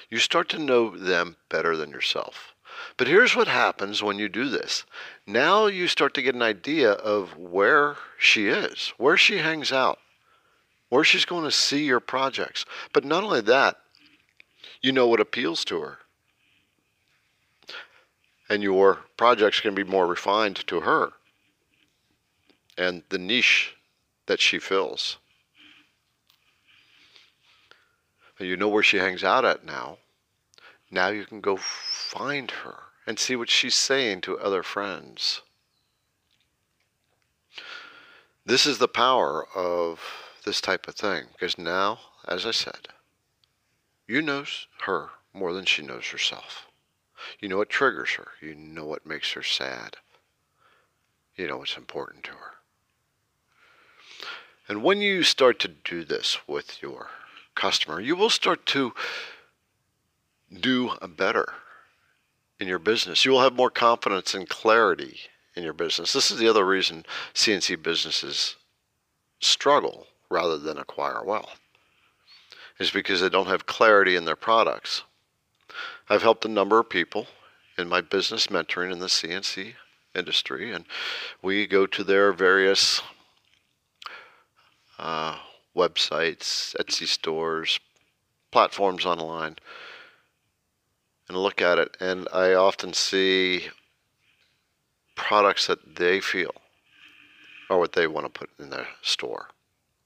you 0.08 0.18
start 0.18 0.48
to 0.50 0.58
know 0.58 0.96
them 0.96 1.36
better 1.48 1.76
than 1.76 1.90
yourself. 1.90 2.51
But 2.96 3.06
here's 3.06 3.36
what 3.36 3.48
happens 3.48 4.02
when 4.02 4.18
you 4.18 4.28
do 4.28 4.48
this. 4.48 4.84
Now 5.26 5.66
you 5.66 5.88
start 5.88 6.14
to 6.14 6.22
get 6.22 6.34
an 6.34 6.42
idea 6.42 6.92
of 6.92 7.36
where 7.36 7.96
she 8.18 8.48
is, 8.48 8.92
where 8.96 9.16
she 9.16 9.38
hangs 9.38 9.72
out, 9.72 9.98
where 10.88 11.04
she's 11.04 11.24
going 11.24 11.44
to 11.44 11.50
see 11.50 11.84
your 11.84 12.00
projects. 12.00 12.64
But 12.92 13.04
not 13.04 13.24
only 13.24 13.40
that, 13.42 13.76
you 14.80 14.92
know 14.92 15.06
what 15.06 15.20
appeals 15.20 15.64
to 15.66 15.80
her. 15.80 15.98
And 18.48 18.62
your 18.62 19.00
projects 19.16 19.60
can 19.60 19.74
be 19.74 19.84
more 19.84 20.06
refined 20.06 20.66
to 20.66 20.80
her 20.80 21.12
and 22.76 23.02
the 23.08 23.18
niche 23.18 23.74
that 24.26 24.40
she 24.40 24.58
fills. 24.58 25.18
You 28.38 28.56
know 28.56 28.68
where 28.68 28.82
she 28.82 28.96
hangs 28.96 29.22
out 29.22 29.44
at 29.44 29.64
now. 29.64 29.98
Now 30.92 31.08
you 31.08 31.24
can 31.24 31.40
go 31.40 31.56
find 31.56 32.50
her 32.50 32.76
and 33.06 33.18
see 33.18 33.34
what 33.34 33.48
she's 33.48 33.74
saying 33.74 34.20
to 34.20 34.38
other 34.38 34.62
friends. 34.62 35.40
This 38.44 38.66
is 38.66 38.76
the 38.76 38.88
power 38.88 39.46
of 39.54 40.00
this 40.44 40.60
type 40.60 40.86
of 40.86 40.94
thing 40.94 41.24
because 41.32 41.56
now, 41.56 41.98
as 42.28 42.44
I 42.44 42.50
said, 42.50 42.88
you 44.06 44.20
know 44.20 44.44
her 44.84 45.10
more 45.32 45.54
than 45.54 45.64
she 45.64 45.82
knows 45.82 46.08
herself. 46.08 46.66
You 47.40 47.48
know 47.48 47.56
what 47.56 47.70
triggers 47.70 48.10
her. 48.10 48.28
You 48.42 48.54
know 48.54 48.84
what 48.84 49.06
makes 49.06 49.32
her 49.32 49.42
sad. 49.42 49.96
You 51.36 51.46
know 51.46 51.58
what's 51.58 51.78
important 51.78 52.24
to 52.24 52.32
her. 52.32 52.52
And 54.68 54.82
when 54.82 55.00
you 55.00 55.22
start 55.22 55.58
to 55.60 55.68
do 55.68 56.04
this 56.04 56.38
with 56.46 56.82
your 56.82 57.08
customer, 57.54 58.00
you 58.00 58.14
will 58.14 58.30
start 58.30 58.66
to 58.66 58.92
do 60.60 60.92
better 61.16 61.52
in 62.60 62.68
your 62.68 62.78
business. 62.78 63.24
You 63.24 63.32
will 63.32 63.40
have 63.40 63.54
more 63.54 63.70
confidence 63.70 64.34
and 64.34 64.48
clarity 64.48 65.18
in 65.54 65.64
your 65.64 65.72
business. 65.72 66.12
This 66.12 66.30
is 66.30 66.38
the 66.38 66.48
other 66.48 66.64
reason 66.64 67.04
CNC 67.34 67.82
businesses 67.82 68.56
struggle 69.40 70.06
rather 70.30 70.56
than 70.56 70.78
acquire 70.78 71.22
wealth, 71.24 71.60
is 72.78 72.90
because 72.90 73.20
they 73.20 73.28
don't 73.28 73.48
have 73.48 73.66
clarity 73.66 74.16
in 74.16 74.24
their 74.24 74.36
products. 74.36 75.02
I've 76.08 76.22
helped 76.22 76.44
a 76.44 76.48
number 76.48 76.78
of 76.78 76.88
people 76.88 77.26
in 77.76 77.88
my 77.88 78.00
business 78.00 78.46
mentoring 78.46 78.92
in 78.92 78.98
the 78.98 79.06
CNC 79.06 79.74
industry, 80.14 80.72
and 80.72 80.84
we 81.42 81.66
go 81.66 81.86
to 81.86 82.04
their 82.04 82.32
various 82.32 83.02
uh, 84.98 85.36
websites, 85.76 86.76
Etsy 86.76 87.06
stores, 87.06 87.80
platforms 88.50 89.04
online, 89.04 89.56
and 91.28 91.36
look 91.36 91.62
at 91.62 91.78
it. 91.78 91.96
And 92.00 92.28
I 92.32 92.54
often 92.54 92.92
see 92.92 93.68
products 95.14 95.66
that 95.66 95.96
they 95.96 96.20
feel 96.20 96.54
are 97.70 97.78
what 97.78 97.92
they 97.92 98.06
want 98.06 98.26
to 98.26 98.38
put 98.38 98.50
in 98.58 98.70
their 98.70 98.88
store, 99.02 99.48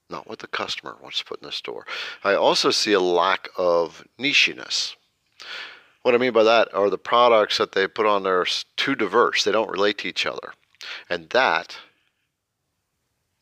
not 0.09 0.29
what 0.29 0.39
the 0.39 0.47
customer 0.47 0.97
wants 1.03 1.19
to 1.19 1.25
put 1.25 1.41
in 1.41 1.47
the 1.47 1.53
store. 1.53 1.87
I 2.23 2.35
also 2.35 2.71
see 2.71 2.93
a 2.93 3.01
lack 3.01 3.49
of 3.57 4.05
nichiness. 4.19 4.95
What 6.03 6.15
I 6.15 6.19
mean 6.19 6.33
by 6.33 6.45
that 6.45 6.73
are 6.73 6.89
the 6.89 6.99
products 6.99 7.59
that 7.59 7.73
they 7.73 7.89
put 7.89 8.07
on 8.07 8.23
there 8.23 8.41
are 8.41 8.47
too 8.77 8.95
diverse. 8.95 9.43
They 9.43 9.53
don't 9.53 9.71
relate 9.71 9.99
to 9.99 10.09
each 10.09 10.25
other. 10.25 10.53
And 11.11 11.29
that 11.31 11.79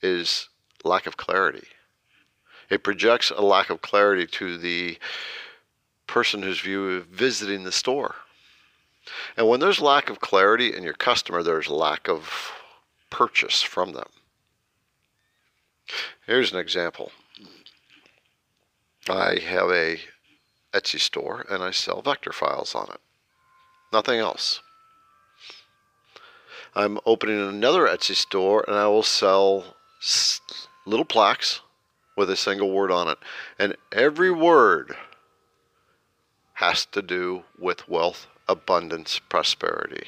is 0.00 0.48
lack 0.82 1.06
of 1.06 1.16
clarity. 1.16 1.66
It 2.70 2.82
projects 2.82 3.30
a 3.30 3.42
lack 3.42 3.68
of 3.68 3.82
clarity 3.82 4.26
to 4.26 4.56
the 4.56 4.98
person 6.06 6.42
who's 6.42 6.60
view 6.60 7.02
visiting 7.02 7.64
the 7.64 7.72
store. 7.72 8.16
And 9.36 9.48
when 9.48 9.60
there's 9.60 9.80
lack 9.80 10.08
of 10.08 10.20
clarity 10.20 10.74
in 10.74 10.82
your 10.82 10.94
customer, 10.94 11.42
there's 11.42 11.68
lack 11.68 12.08
of 12.08 12.52
purchase 13.10 13.62
from 13.62 13.92
them. 13.92 14.08
Here's 16.26 16.52
an 16.52 16.58
example. 16.58 17.12
I 19.08 19.38
have 19.46 19.70
a 19.70 20.00
Etsy 20.72 20.98
store 20.98 21.44
and 21.48 21.62
I 21.62 21.70
sell 21.70 22.02
vector 22.02 22.32
files 22.32 22.74
on 22.74 22.88
it. 22.90 23.00
Nothing 23.92 24.18
else. 24.18 24.60
I'm 26.74 26.98
opening 27.06 27.40
another 27.40 27.86
Etsy 27.86 28.14
store 28.14 28.64
and 28.66 28.76
I 28.76 28.88
will 28.88 29.02
sell 29.02 29.76
little 30.86 31.04
plaques 31.04 31.60
with 32.16 32.30
a 32.30 32.36
single 32.36 32.70
word 32.70 32.90
on 32.90 33.08
it. 33.08 33.18
And 33.58 33.76
every 33.92 34.30
word 34.30 34.96
has 36.54 36.86
to 36.86 37.02
do 37.02 37.44
with 37.58 37.88
wealth, 37.88 38.26
abundance, 38.48 39.18
prosperity. 39.18 40.06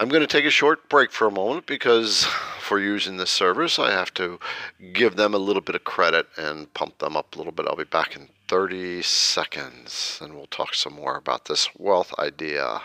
I'm 0.00 0.08
going 0.08 0.20
to 0.20 0.28
take 0.28 0.44
a 0.44 0.50
short 0.50 0.88
break 0.88 1.10
for 1.10 1.26
a 1.26 1.32
moment 1.32 1.66
because 1.66 2.24
for 2.60 2.78
using 2.78 3.16
this 3.16 3.32
service, 3.32 3.80
I 3.80 3.90
have 3.90 4.14
to 4.14 4.38
give 4.92 5.16
them 5.16 5.34
a 5.34 5.38
little 5.38 5.62
bit 5.62 5.74
of 5.74 5.82
credit 5.82 6.28
and 6.36 6.72
pump 6.72 6.98
them 6.98 7.16
up 7.16 7.34
a 7.34 7.38
little 7.38 7.52
bit. 7.52 7.66
I'll 7.66 7.74
be 7.74 7.82
back 7.82 8.14
in 8.14 8.28
30 8.46 9.02
seconds 9.02 10.20
and 10.22 10.34
we'll 10.34 10.46
talk 10.46 10.74
some 10.74 10.94
more 10.94 11.16
about 11.16 11.46
this 11.46 11.68
wealth 11.76 12.14
idea 12.16 12.82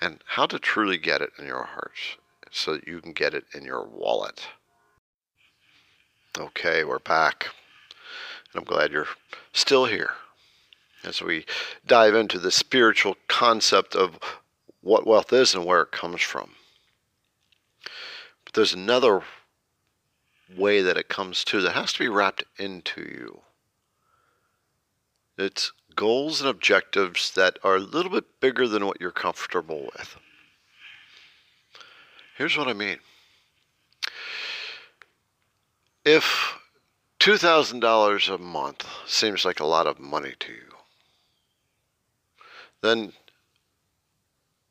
and 0.00 0.24
how 0.26 0.46
to 0.46 0.58
truly 0.58 0.98
get 0.98 1.22
it 1.22 1.30
in 1.38 1.46
your 1.46 1.62
heart 1.62 1.92
so 2.50 2.72
that 2.72 2.88
you 2.88 3.00
can 3.00 3.12
get 3.12 3.32
it 3.32 3.44
in 3.54 3.62
your 3.62 3.86
wallet. 3.86 4.48
Okay, 6.36 6.82
we're 6.82 6.98
back. 6.98 7.48
And 8.56 8.66
I'm 8.66 8.74
glad 8.74 8.90
you're 8.90 9.08
still 9.52 9.84
here 9.84 10.12
as 11.04 11.20
we 11.20 11.44
dive 11.86 12.14
into 12.14 12.38
the 12.38 12.50
spiritual 12.50 13.18
concept 13.28 13.94
of 13.94 14.18
what 14.80 15.06
wealth 15.06 15.30
is 15.30 15.54
and 15.54 15.66
where 15.66 15.82
it 15.82 15.92
comes 15.92 16.22
from. 16.22 16.52
But 18.46 18.54
there's 18.54 18.72
another 18.72 19.20
way 20.56 20.80
that 20.80 20.96
it 20.96 21.10
comes 21.10 21.44
to 21.44 21.60
that 21.60 21.74
has 21.74 21.92
to 21.92 21.98
be 21.98 22.08
wrapped 22.08 22.44
into 22.56 23.02
you. 23.02 23.42
It's 25.36 25.72
goals 25.94 26.40
and 26.40 26.48
objectives 26.48 27.32
that 27.32 27.58
are 27.62 27.76
a 27.76 27.80
little 27.80 28.10
bit 28.10 28.40
bigger 28.40 28.66
than 28.66 28.86
what 28.86 29.02
you're 29.02 29.10
comfortable 29.10 29.90
with. 29.98 30.16
Here's 32.38 32.56
what 32.56 32.68
I 32.68 32.72
mean. 32.72 33.00
If 36.06 36.56
$2,000 37.26 38.32
a 38.32 38.38
month 38.38 38.86
seems 39.04 39.44
like 39.44 39.58
a 39.58 39.66
lot 39.66 39.88
of 39.88 39.98
money 39.98 40.34
to 40.38 40.52
you, 40.52 40.76
then 42.82 43.12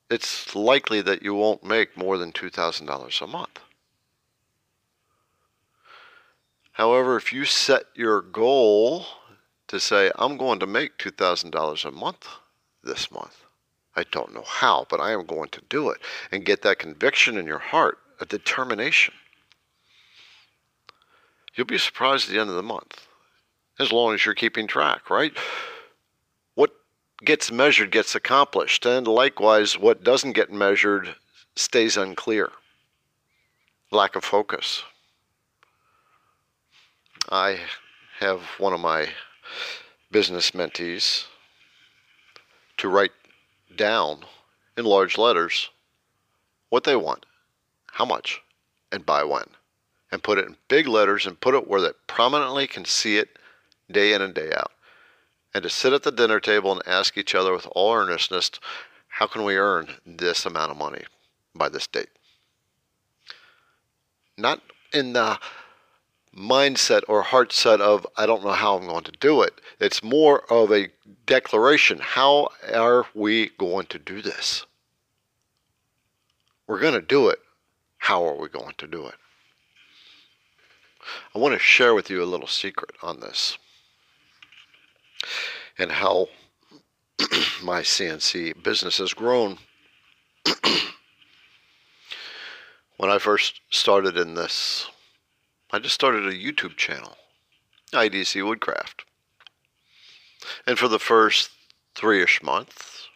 it's 0.10 0.56
likely 0.56 1.02
that 1.02 1.22
you 1.22 1.34
won't 1.34 1.66
make 1.66 1.98
more 1.98 2.18
than 2.18 2.32
$2,000 2.32 3.22
a 3.22 3.28
month. 3.28 3.60
However, 6.72 7.18
if 7.18 7.34
you 7.34 7.44
set 7.44 7.88
your 7.94 8.22
goal 8.22 9.06
to 9.68 9.78
say, 9.78 10.10
I'm 10.16 10.38
going 10.38 10.60
to 10.60 10.66
make 10.66 10.98
$2,000 10.98 11.84
a 11.84 11.92
month 11.92 12.26
this 12.82 13.12
month, 13.12 13.44
I 13.98 14.06
don't 14.12 14.34
know 14.34 14.46
how, 14.48 14.88
but 14.90 15.02
I 15.02 15.12
am 15.12 15.26
going 15.26 15.50
to 15.50 15.62
do 15.68 15.90
it, 15.90 16.00
and 16.32 16.46
get 16.46 16.62
that 16.62 16.80
conviction 16.80 17.38
in 17.38 17.48
your 17.48 17.60
heart, 17.60 17.98
a 18.22 18.26
determination, 18.26 19.14
you'll 21.56 21.66
be 21.66 21.78
surprised 21.78 22.28
at 22.28 22.34
the 22.34 22.40
end 22.40 22.50
of 22.50 22.56
the 22.56 22.64
month, 22.64 23.08
as 23.80 23.92
long 23.92 24.14
as 24.14 24.26
you're 24.26 24.36
keeping 24.36 24.68
track, 24.68 25.10
right? 25.10 25.34
What 26.54 26.72
gets 27.24 27.52
measured 27.52 27.92
gets 27.92 28.16
accomplished, 28.16 28.86
and 28.86 29.08
likewise, 29.08 29.78
what 29.78 30.04
doesn't 30.04 30.34
get 30.34 30.52
measured 30.52 31.16
stays 31.56 31.98
unclear. 31.98 32.52
Lack 33.92 34.16
of 34.16 34.24
focus. 34.24 34.84
I 37.30 37.60
have 38.20 38.42
one 38.60 38.74
of 38.74 38.80
my 38.80 39.10
business 40.12 40.52
mentees 40.52 41.26
to 42.78 42.88
write 42.88 43.12
down 43.76 44.26
in 44.78 44.86
large 44.86 45.18
letters 45.18 45.70
what 46.70 46.84
they 46.84 46.96
want, 46.96 47.26
how 47.94 48.06
much, 48.06 48.42
and 48.92 49.06
by 49.06 49.24
when, 49.24 49.46
and 50.12 50.24
put 50.24 50.38
it 50.38 50.48
in 50.48 50.58
big 50.68 50.88
letters 50.88 51.26
and 51.26 51.40
put 51.40 51.56
it 51.56 51.68
where 51.68 51.82
they 51.82 51.92
prominently 52.08 52.68
can 52.68 52.86
see 52.86 53.18
it 53.18 53.38
day 53.92 54.14
in 54.14 54.22
and 54.22 54.34
day 54.34 54.52
out 54.54 54.72
and 55.56 55.64
to 55.64 55.70
sit 55.70 55.94
at 55.94 56.04
the 56.04 56.12
dinner 56.12 56.42
table 56.42 56.74
and 56.74 56.82
ask 56.86 57.18
each 57.18 57.34
other 57.34 57.54
with 57.54 57.66
all 57.72 57.94
earnestness, 57.96 58.52
how 59.08 59.26
can 59.26 59.46
we 59.46 59.56
earn 59.56 59.88
this 60.06 60.46
amount 60.46 60.70
of 60.70 60.78
money 60.78 61.04
by 61.56 61.70
this 61.70 61.88
date? 61.88 62.10
Not 64.38 64.62
in 64.94 65.14
the 65.14 65.40
mindset 66.38 67.04
or 67.08 67.22
heart 67.22 67.54
set 67.54 67.80
of, 67.80 68.06
I 68.18 68.26
don't 68.26 68.44
know 68.44 68.52
how 68.52 68.76
I'm 68.76 68.86
going 68.86 69.06
to 69.06 69.14
do 69.14 69.44
it. 69.44 69.62
It's 69.80 70.04
more 70.04 70.44
of 70.52 70.74
a 70.74 70.90
declaration. 71.26 72.00
How 72.02 72.50
are 72.74 73.06
we 73.14 73.52
going 73.58 73.86
to 73.88 73.98
do 73.98 74.22
this? 74.22 74.66
We're 76.68 76.82
going 76.82 76.96
to 76.96 77.02
do 77.02 77.30
it. 77.30 77.40
How 77.98 78.28
are 78.28 78.36
we 78.36 78.50
going 78.50 78.76
to 78.80 78.88
do 78.88 79.08
it? 79.08 79.16
I 81.34 81.40
want 81.40 81.54
to 81.54 81.60
share 81.60 81.94
with 81.94 82.10
you 82.10 82.24
a 82.24 82.26
little 82.26 82.48
secret 82.48 82.92
on 83.02 83.20
this 83.20 83.58
and 85.78 85.92
how 85.92 86.30
my 87.64 87.82
CNC 87.82 88.64
business 88.64 88.98
has 88.98 89.14
grown. 89.14 89.58
when 92.98 93.10
I 93.10 93.18
first 93.18 93.62
started 93.70 94.18
in 94.18 94.36
this, 94.36 94.88
I 95.72 95.80
just 95.80 95.96
started 95.96 96.28
a 96.28 96.32
YouTube 96.32 96.78
channel, 96.78 97.18
IDC 97.92 98.46
Woodcraft. 98.46 99.06
And 100.68 100.78
for 100.78 100.88
the 100.88 101.00
first 101.00 101.50
three 101.96 102.22
ish 102.22 102.44
months, 102.44 103.10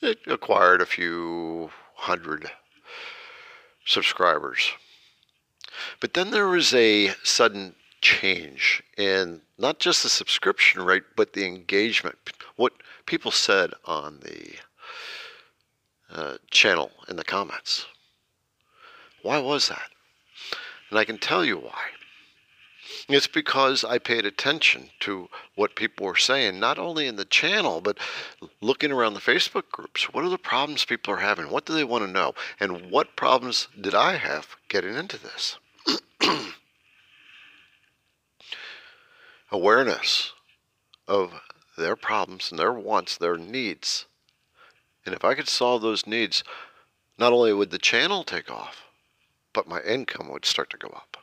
it 0.00 0.18
acquired 0.26 0.80
a 0.80 0.86
few 0.86 1.70
hundred 1.94 2.50
subscribers. 3.84 4.72
But 6.00 6.14
then 6.14 6.30
there 6.30 6.48
was 6.48 6.74
a 6.74 7.14
sudden 7.22 7.74
change 8.00 8.82
in 8.96 9.42
not 9.58 9.78
just 9.78 10.02
the 10.02 10.08
subscription 10.08 10.82
rate, 10.82 11.04
but 11.16 11.32
the 11.32 11.46
engagement. 11.46 12.16
What 12.56 12.72
people 13.06 13.30
said 13.30 13.72
on 13.84 14.20
the 14.20 14.54
uh, 16.10 16.38
channel 16.50 16.90
in 17.08 17.16
the 17.16 17.24
comments. 17.24 17.86
Why 19.22 19.38
was 19.38 19.68
that? 19.68 19.90
And 20.90 20.98
I 20.98 21.04
can 21.04 21.18
tell 21.18 21.44
you 21.44 21.58
why. 21.58 21.90
It's 23.08 23.26
because 23.26 23.84
I 23.84 23.98
paid 23.98 24.24
attention 24.24 24.90
to 25.00 25.28
what 25.54 25.76
people 25.76 26.06
were 26.06 26.16
saying, 26.16 26.58
not 26.58 26.78
only 26.78 27.06
in 27.06 27.16
the 27.16 27.24
channel, 27.24 27.80
but 27.80 27.98
looking 28.60 28.92
around 28.92 29.14
the 29.14 29.20
Facebook 29.20 29.70
groups. 29.70 30.04
What 30.12 30.24
are 30.24 30.30
the 30.30 30.38
problems 30.38 30.84
people 30.84 31.12
are 31.14 31.18
having? 31.18 31.50
What 31.50 31.66
do 31.66 31.74
they 31.74 31.84
want 31.84 32.04
to 32.04 32.10
know? 32.10 32.34
And 32.58 32.90
what 32.90 33.16
problems 33.16 33.68
did 33.78 33.94
I 33.94 34.16
have 34.16 34.56
getting 34.68 34.94
into 34.94 35.18
this? 35.18 35.58
awareness 39.50 40.32
of 41.06 41.32
their 41.76 41.96
problems 41.96 42.50
and 42.50 42.58
their 42.58 42.72
wants, 42.72 43.16
their 43.16 43.36
needs. 43.36 44.06
And 45.06 45.14
if 45.14 45.24
I 45.24 45.34
could 45.34 45.48
solve 45.48 45.82
those 45.82 46.06
needs, 46.06 46.44
not 47.18 47.32
only 47.32 47.52
would 47.52 47.70
the 47.70 47.78
channel 47.78 48.24
take 48.24 48.50
off, 48.50 48.84
but 49.52 49.68
my 49.68 49.80
income 49.80 50.28
would 50.30 50.44
start 50.44 50.70
to 50.70 50.76
go 50.76 50.88
up. 50.88 51.16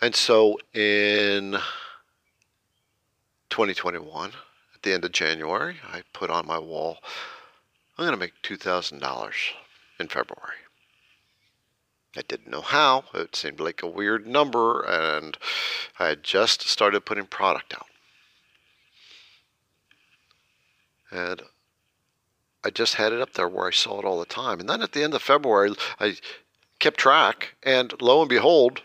And 0.00 0.14
so 0.14 0.58
in 0.74 1.52
2021, 3.48 4.32
at 4.74 4.82
the 4.82 4.92
end 4.92 5.04
of 5.04 5.12
January, 5.12 5.76
I 5.90 6.02
put 6.12 6.28
on 6.28 6.46
my 6.46 6.58
wall, 6.58 6.98
I'm 7.96 8.04
going 8.04 8.12
to 8.12 8.20
make 8.20 8.42
$2,000 8.42 9.32
in 9.98 10.08
February. 10.08 10.63
I 12.16 12.22
didn't 12.22 12.50
know 12.50 12.60
how. 12.60 13.04
It 13.12 13.34
seemed 13.34 13.60
like 13.60 13.82
a 13.82 13.88
weird 13.88 14.26
number, 14.26 14.82
and 14.82 15.36
I 15.98 16.08
had 16.08 16.22
just 16.22 16.62
started 16.62 17.04
putting 17.04 17.26
product 17.26 17.74
out. 17.74 17.86
And 21.10 21.42
I 22.64 22.70
just 22.70 22.94
had 22.94 23.12
it 23.12 23.20
up 23.20 23.34
there 23.34 23.48
where 23.48 23.68
I 23.68 23.72
saw 23.72 23.98
it 23.98 24.04
all 24.04 24.18
the 24.18 24.26
time. 24.26 24.60
And 24.60 24.68
then 24.68 24.82
at 24.82 24.92
the 24.92 25.02
end 25.02 25.14
of 25.14 25.22
February, 25.22 25.72
I 26.00 26.16
kept 26.78 26.98
track, 26.98 27.54
and 27.62 27.92
lo 28.00 28.20
and 28.20 28.28
behold, 28.28 28.82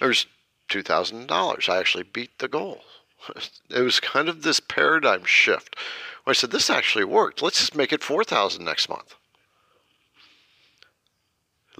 there's 0.00 0.26
$2,000. 0.70 1.68
I 1.68 1.78
actually 1.78 2.04
beat 2.04 2.38
the 2.38 2.48
goal. 2.48 2.82
It 3.68 3.82
was 3.82 4.00
kind 4.00 4.28
of 4.28 4.42
this 4.42 4.58
paradigm 4.58 5.24
shift 5.24 5.76
where 6.24 6.32
I 6.32 6.34
said, 6.34 6.50
this 6.50 6.70
actually 6.70 7.04
worked. 7.04 7.42
Let's 7.42 7.60
just 7.60 7.76
make 7.76 7.92
it 7.92 8.02
4,000 8.02 8.64
next 8.64 8.88
month. 8.88 9.14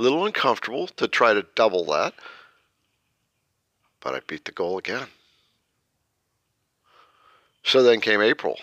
Little 0.00 0.24
uncomfortable 0.24 0.86
to 0.86 1.06
try 1.06 1.34
to 1.34 1.44
double 1.54 1.84
that, 1.84 2.14
but 4.00 4.14
I 4.14 4.20
beat 4.26 4.46
the 4.46 4.50
goal 4.50 4.78
again. 4.78 5.08
So 7.64 7.82
then 7.82 8.00
came 8.00 8.22
April. 8.22 8.58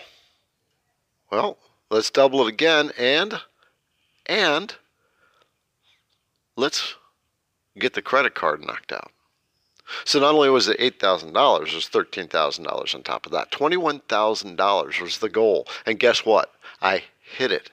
Well, 1.30 1.56
let's 1.90 2.10
double 2.10 2.44
it 2.44 2.52
again 2.52 2.90
and 2.98 3.40
and 4.26 4.74
let's 6.56 6.96
get 7.78 7.94
the 7.94 8.02
credit 8.02 8.34
card 8.34 8.66
knocked 8.66 8.90
out. 8.90 9.12
So 10.04 10.18
not 10.18 10.34
only 10.34 10.50
was 10.50 10.66
it 10.66 10.80
$8,000, 10.80 11.28
it 11.28 11.74
was 11.74 11.88
$13,000 11.88 12.94
on 12.96 13.02
top 13.04 13.26
of 13.26 13.32
that. 13.32 13.52
$21,000 13.52 15.00
was 15.00 15.18
the 15.18 15.28
goal. 15.28 15.68
And 15.86 16.00
guess 16.00 16.26
what? 16.26 16.52
I 16.82 17.04
hit 17.20 17.52
it. 17.52 17.70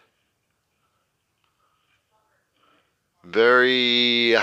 Very 3.25 4.35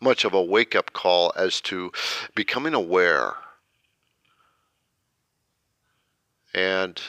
much 0.00 0.24
of 0.24 0.32
a 0.32 0.42
wake 0.42 0.74
up 0.74 0.92
call 0.92 1.32
as 1.36 1.60
to 1.62 1.92
becoming 2.34 2.74
aware 2.74 3.34
and 6.54 7.00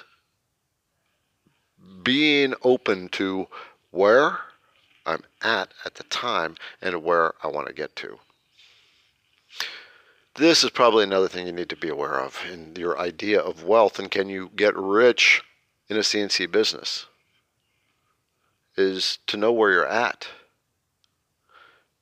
being 2.03 2.53
open 2.63 3.07
to 3.09 3.47
where 3.91 4.39
I'm 5.05 5.23
at 5.41 5.73
at 5.85 5.95
the 5.95 6.03
time 6.03 6.55
and 6.81 7.03
where 7.03 7.33
I 7.41 7.47
want 7.47 7.67
to 7.67 7.73
get 7.73 7.95
to. 7.97 8.19
This 10.35 10.63
is 10.63 10.69
probably 10.69 11.03
another 11.03 11.27
thing 11.27 11.47
you 11.47 11.53
need 11.53 11.69
to 11.69 11.75
be 11.75 11.89
aware 11.89 12.19
of 12.19 12.39
in 12.51 12.75
your 12.75 12.99
idea 12.99 13.39
of 13.39 13.63
wealth 13.63 13.97
and 13.99 14.11
can 14.11 14.29
you 14.29 14.51
get 14.55 14.75
rich 14.75 15.41
in 15.89 15.97
a 15.97 16.01
CNC 16.01 16.51
business 16.51 17.07
is 18.75 19.17
to 19.27 19.37
know 19.37 19.51
where 19.51 19.71
you're 19.71 19.87
at. 19.87 20.27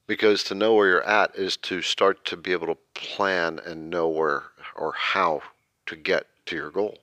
Because 0.08 0.44
to 0.46 0.56
know 0.56 0.76
where 0.76 0.88
you're 0.88 1.04
at 1.04 1.36
is 1.36 1.58
to 1.58 1.82
start 1.82 2.26
to 2.26 2.38
be 2.38 2.52
able 2.52 2.68
to 2.68 2.78
plan 2.94 3.60
and 3.66 3.90
know 3.90 4.08
where 4.08 4.44
or 4.76 4.94
how 4.94 5.42
to 5.88 5.96
get 5.96 6.28
to 6.46 6.56
your 6.56 6.70
goal. 6.70 7.00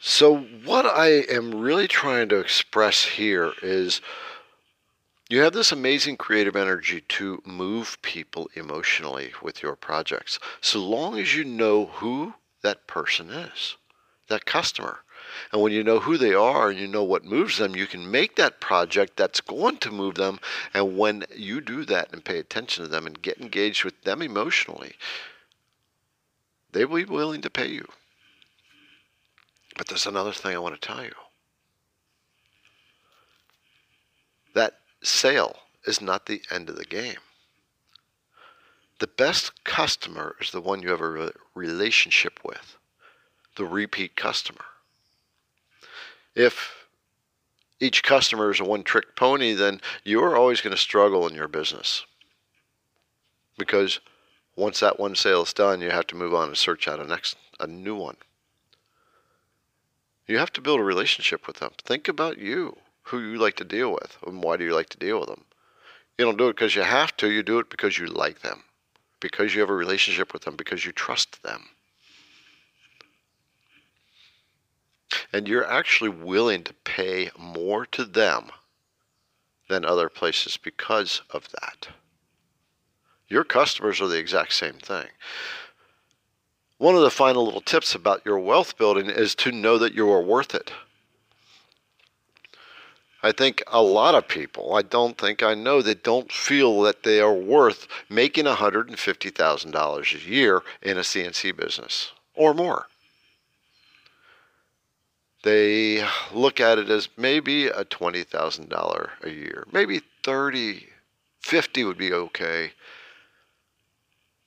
So, 0.00 0.36
what 0.36 0.86
I 0.86 1.08
am 1.08 1.60
really 1.60 1.88
trying 1.88 2.28
to 2.28 2.38
express 2.38 3.02
here 3.02 3.52
is 3.62 4.00
you 5.28 5.40
have 5.40 5.52
this 5.52 5.72
amazing 5.72 6.16
creative 6.16 6.54
energy 6.54 7.00
to 7.00 7.42
move 7.44 8.00
people 8.02 8.48
emotionally 8.54 9.32
with 9.42 9.62
your 9.62 9.74
projects, 9.74 10.38
so 10.60 10.78
long 10.78 11.18
as 11.18 11.34
you 11.34 11.42
know 11.42 11.86
who 11.86 12.34
that 12.62 12.86
person 12.86 13.30
is, 13.30 13.76
that 14.28 14.46
customer. 14.46 15.00
And 15.52 15.62
when 15.62 15.72
you 15.72 15.82
know 15.82 16.00
who 16.00 16.16
they 16.16 16.34
are 16.34 16.70
and 16.70 16.78
you 16.78 16.86
know 16.86 17.04
what 17.04 17.24
moves 17.24 17.58
them, 17.58 17.76
you 17.76 17.86
can 17.86 18.10
make 18.10 18.36
that 18.36 18.60
project 18.60 19.16
that's 19.16 19.40
going 19.40 19.78
to 19.78 19.90
move 19.90 20.14
them. 20.16 20.40
And 20.74 20.96
when 20.96 21.24
you 21.34 21.60
do 21.60 21.84
that 21.84 22.12
and 22.12 22.24
pay 22.24 22.38
attention 22.38 22.84
to 22.84 22.90
them 22.90 23.06
and 23.06 23.20
get 23.20 23.38
engaged 23.38 23.84
with 23.84 24.02
them 24.02 24.22
emotionally, 24.22 24.94
they 26.72 26.84
will 26.84 26.96
be 26.96 27.04
willing 27.04 27.42
to 27.42 27.50
pay 27.50 27.68
you. 27.68 27.86
But 29.76 29.88
there's 29.88 30.06
another 30.06 30.32
thing 30.32 30.54
I 30.54 30.58
want 30.58 30.80
to 30.80 30.86
tell 30.86 31.02
you. 31.02 31.12
That 34.54 34.78
sale 35.02 35.56
is 35.86 36.00
not 36.00 36.26
the 36.26 36.42
end 36.50 36.68
of 36.70 36.76
the 36.76 36.84
game. 36.84 37.18
The 38.98 39.06
best 39.06 39.64
customer 39.64 40.36
is 40.40 40.50
the 40.50 40.60
one 40.62 40.82
you 40.82 40.88
have 40.90 41.02
a 41.02 41.32
relationship 41.54 42.40
with, 42.42 42.78
the 43.56 43.66
repeat 43.66 44.16
customer. 44.16 44.64
If 46.36 46.86
each 47.80 48.02
customer 48.02 48.50
is 48.50 48.60
a 48.60 48.64
one 48.64 48.84
trick 48.84 49.16
pony, 49.16 49.54
then 49.54 49.80
you're 50.04 50.36
always 50.36 50.60
going 50.60 50.76
to 50.76 50.80
struggle 50.80 51.26
in 51.26 51.34
your 51.34 51.48
business. 51.48 52.04
Because 53.58 54.00
once 54.54 54.80
that 54.80 55.00
one 55.00 55.14
sale 55.14 55.42
is 55.42 55.54
done, 55.54 55.80
you 55.80 55.90
have 55.90 56.06
to 56.08 56.14
move 56.14 56.34
on 56.34 56.48
and 56.48 56.56
search 56.56 56.86
out 56.86 57.00
a 57.00 57.04
next 57.04 57.36
a 57.58 57.66
new 57.66 57.96
one. 57.96 58.18
You 60.26 60.36
have 60.36 60.52
to 60.52 60.60
build 60.60 60.78
a 60.78 60.84
relationship 60.84 61.46
with 61.46 61.56
them. 61.56 61.72
Think 61.82 62.06
about 62.06 62.36
you, 62.36 62.76
who 63.04 63.20
you 63.20 63.38
like 63.38 63.56
to 63.56 63.64
deal 63.64 63.92
with, 63.92 64.18
and 64.26 64.42
why 64.42 64.58
do 64.58 64.64
you 64.64 64.74
like 64.74 64.90
to 64.90 64.98
deal 64.98 65.20
with 65.20 65.30
them. 65.30 65.44
You 66.18 66.26
don't 66.26 66.36
do 66.36 66.48
it 66.48 66.56
because 66.56 66.76
you 66.76 66.82
have 66.82 67.16
to, 67.18 67.30
you 67.30 67.42
do 67.42 67.58
it 67.60 67.70
because 67.70 67.98
you 67.98 68.06
like 68.06 68.40
them, 68.40 68.64
because 69.20 69.54
you 69.54 69.60
have 69.60 69.70
a 69.70 69.74
relationship 69.74 70.34
with 70.34 70.42
them, 70.42 70.56
because 70.56 70.84
you 70.84 70.92
trust 70.92 71.42
them. 71.42 71.68
And 75.32 75.46
you're 75.46 75.66
actually 75.66 76.10
willing 76.10 76.64
to 76.64 76.72
pay 76.72 77.30
more 77.38 77.86
to 77.86 78.04
them 78.04 78.50
than 79.68 79.84
other 79.84 80.08
places 80.08 80.56
because 80.56 81.22
of 81.30 81.48
that. 81.50 81.88
Your 83.28 83.44
customers 83.44 84.00
are 84.00 84.08
the 84.08 84.18
exact 84.18 84.52
same 84.52 84.74
thing. 84.74 85.08
One 86.78 86.94
of 86.94 87.02
the 87.02 87.10
final 87.10 87.44
little 87.44 87.60
tips 87.60 87.94
about 87.94 88.24
your 88.24 88.38
wealth 88.38 88.76
building 88.76 89.06
is 89.06 89.34
to 89.36 89.50
know 89.50 89.78
that 89.78 89.94
you 89.94 90.10
are 90.10 90.22
worth 90.22 90.54
it. 90.54 90.72
I 93.22 93.32
think 93.32 93.62
a 93.66 93.82
lot 93.82 94.14
of 94.14 94.28
people, 94.28 94.74
I 94.74 94.82
don't 94.82 95.18
think 95.18 95.42
I 95.42 95.54
know, 95.54 95.82
that 95.82 96.04
don't 96.04 96.30
feel 96.30 96.82
that 96.82 97.02
they 97.02 97.20
are 97.20 97.34
worth 97.34 97.88
making 98.08 98.44
$150,000 98.44 100.14
a 100.14 100.30
year 100.30 100.62
in 100.82 100.96
a 100.96 101.00
CNC 101.00 101.56
business 101.56 102.12
or 102.34 102.54
more. 102.54 102.86
They 105.42 106.06
look 106.32 106.60
at 106.60 106.78
it 106.78 106.90
as 106.90 107.08
maybe 107.16 107.68
a 107.68 107.84
$20,000 107.84 109.10
a 109.22 109.30
year, 109.30 109.66
maybe 109.70 110.02
30, 110.22 110.88
50 111.40 111.84
would 111.84 111.98
be 111.98 112.12
okay. 112.12 112.72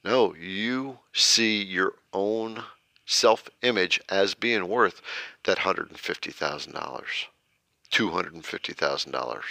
No, 0.04 0.34
you 0.36 1.00
see 1.14 1.64
your 1.64 1.94
own 2.14 2.64
self 3.06 3.50
image 3.62 4.02
as 4.10 4.34
being 4.34 4.68
worth 4.68 5.02
that 5.44 5.60
$150,000, 5.60 7.04
$250,000. 7.92 9.42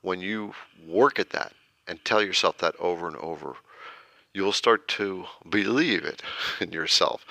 When 0.00 0.20
you 0.20 0.54
work 0.86 1.18
at 1.18 1.30
that 1.30 1.52
and 1.86 2.04
tell 2.04 2.22
yourself 2.22 2.58
that 2.58 2.74
over 2.78 3.06
and 3.06 3.16
over, 3.16 3.56
you'll 4.32 4.52
start 4.52 4.88
to 4.88 5.26
believe 5.48 6.04
it 6.04 6.22
in 6.60 6.72
yourself 6.72 7.24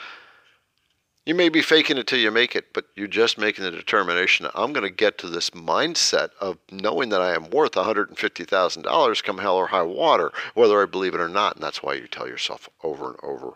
you 1.32 1.36
may 1.36 1.48
be 1.48 1.62
faking 1.62 1.98
it 1.98 2.08
till 2.08 2.20
you 2.20 2.30
make 2.30 2.58
it, 2.58 2.74
but 2.74 2.88
you're 2.94 3.08
just 3.08 3.38
making 3.38 3.64
the 3.64 3.72
determination 3.72 4.50
I'm 4.54 4.74
going 4.74 4.84
to 4.84 4.94
get 4.94 5.18
to 5.20 5.28
this 5.28 5.52
mindset 5.52 6.32
of 6.42 6.58
knowing 6.70 7.08
that 7.08 7.22
I 7.22 7.34
am 7.34 7.50
worth 7.50 7.72
$150,000 7.72 9.24
come 9.24 9.38
hell 9.38 9.56
or 9.56 9.68
high 9.68 9.82
water, 9.82 10.34
whether 10.56 10.82
I 10.82 10.86
believe 10.88 11.16
it 11.16 11.22
or 11.22 11.30
not. 11.30 11.56
And 11.56 11.64
that's 11.64 11.82
why 11.82 11.94
you 11.94 12.08
tell 12.08 12.28
yourself 12.28 12.68
over 12.84 13.12
and 13.12 13.16
over, 13.24 13.52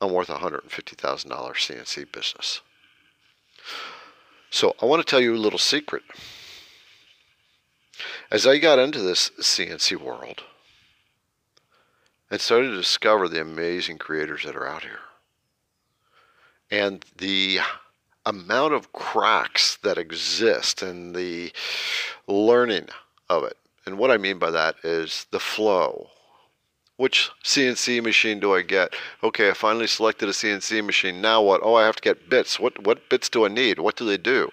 I'm 0.00 0.12
worth 0.12 0.28
$150,000 0.28 1.26
CNC 1.26 2.12
business. 2.12 2.60
So 4.50 4.76
I 4.80 4.86
want 4.86 5.04
to 5.04 5.10
tell 5.10 5.20
you 5.20 5.34
a 5.34 5.36
little 5.36 5.58
secret. 5.58 6.04
As 8.30 8.46
I 8.46 8.58
got 8.58 8.78
into 8.78 9.00
this 9.00 9.30
CNC 9.40 9.96
world, 9.96 10.44
and 12.30 12.40
started 12.40 12.68
to 12.68 12.76
discover 12.76 13.26
the 13.26 13.40
amazing 13.40 13.98
creators 13.98 14.44
that 14.44 14.54
are 14.54 14.68
out 14.68 14.84
here 14.84 15.00
and 16.70 17.04
the 17.18 17.60
amount 18.26 18.74
of 18.74 18.92
cracks 18.92 19.76
that 19.82 19.98
exist 19.98 20.82
and 20.82 21.14
the 21.14 21.52
learning 22.26 22.88
of 23.28 23.44
it. 23.44 23.56
And 23.86 23.98
what 23.98 24.10
I 24.10 24.18
mean 24.18 24.38
by 24.38 24.50
that 24.50 24.76
is 24.84 25.26
the 25.30 25.40
flow. 25.40 26.10
Which 26.96 27.30
CNC 27.42 28.02
machine 28.02 28.40
do 28.40 28.54
I 28.54 28.60
get? 28.60 28.94
Okay, 29.22 29.48
I 29.48 29.54
finally 29.54 29.86
selected 29.86 30.28
a 30.28 30.32
CNC 30.32 30.84
machine. 30.84 31.22
Now 31.22 31.40
what? 31.40 31.62
Oh, 31.64 31.74
I 31.74 31.86
have 31.86 31.96
to 31.96 32.02
get 32.02 32.28
bits. 32.28 32.60
What 32.60 32.84
what 32.84 33.08
bits 33.08 33.30
do 33.30 33.46
I 33.46 33.48
need? 33.48 33.78
What 33.78 33.96
do 33.96 34.04
they 34.04 34.18
do? 34.18 34.50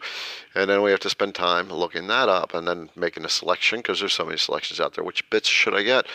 And 0.58 0.72
then 0.72 0.82
we 0.82 0.90
have 0.90 1.00
to 1.02 1.10
spend 1.12 1.36
time 1.36 1.70
looking 1.70 2.08
that 2.08 2.30
up 2.30 2.56
and 2.56 2.68
then 2.68 2.90
making 2.96 3.24
a 3.24 3.30
selection 3.30 3.78
because 3.78 4.00
there's 4.00 4.14
so 4.14 4.26
many 4.26 4.40
selections 4.40 4.80
out 4.80 4.96
there. 4.96 5.04
Which 5.04 5.30
bits 5.30 5.48
should 5.48 5.76
I 5.76 5.84
get? 5.84 6.08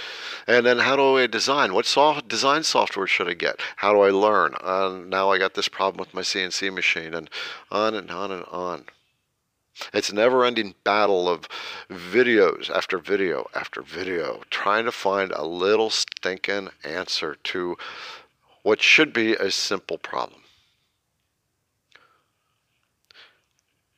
And 0.48 0.66
then 0.66 0.81
how 0.81 0.96
do 0.96 1.16
I 1.16 1.28
design? 1.28 1.74
What 1.74 1.87
soft 1.87 2.26
design 2.26 2.64
software 2.64 3.07
should 3.07 3.28
I 3.28 3.35
get? 3.35 3.61
How 3.76 3.92
do 3.92 4.00
I 4.00 4.11
learn? 4.11 4.57
Uh, 4.61 4.98
now 5.07 5.31
I 5.31 5.38
got 5.38 5.55
this 5.55 5.68
problem 5.68 6.00
with 6.00 6.12
my 6.12 6.22
CNC 6.22 6.74
machine 6.74 7.14
and 7.14 7.31
on 7.70 7.94
and 7.94 8.11
on 8.11 8.33
and 8.33 8.44
on. 8.46 8.87
It's 9.94 10.11
a 10.11 10.14
never 10.16 10.44
ending 10.44 10.74
battle 10.83 11.28
of 11.28 11.48
videos 11.88 12.68
after 12.68 12.98
video 12.98 13.48
after 13.55 13.81
video, 13.81 14.42
trying 14.50 14.87
to 14.87 14.92
find 14.92 15.31
a 15.31 15.46
little 15.46 15.88
stinking 15.88 16.70
answer 16.83 17.37
to 17.44 17.76
what 18.64 18.83
should 18.83 19.12
be 19.12 19.35
a 19.35 19.52
simple 19.52 19.98
problem. 19.98 20.41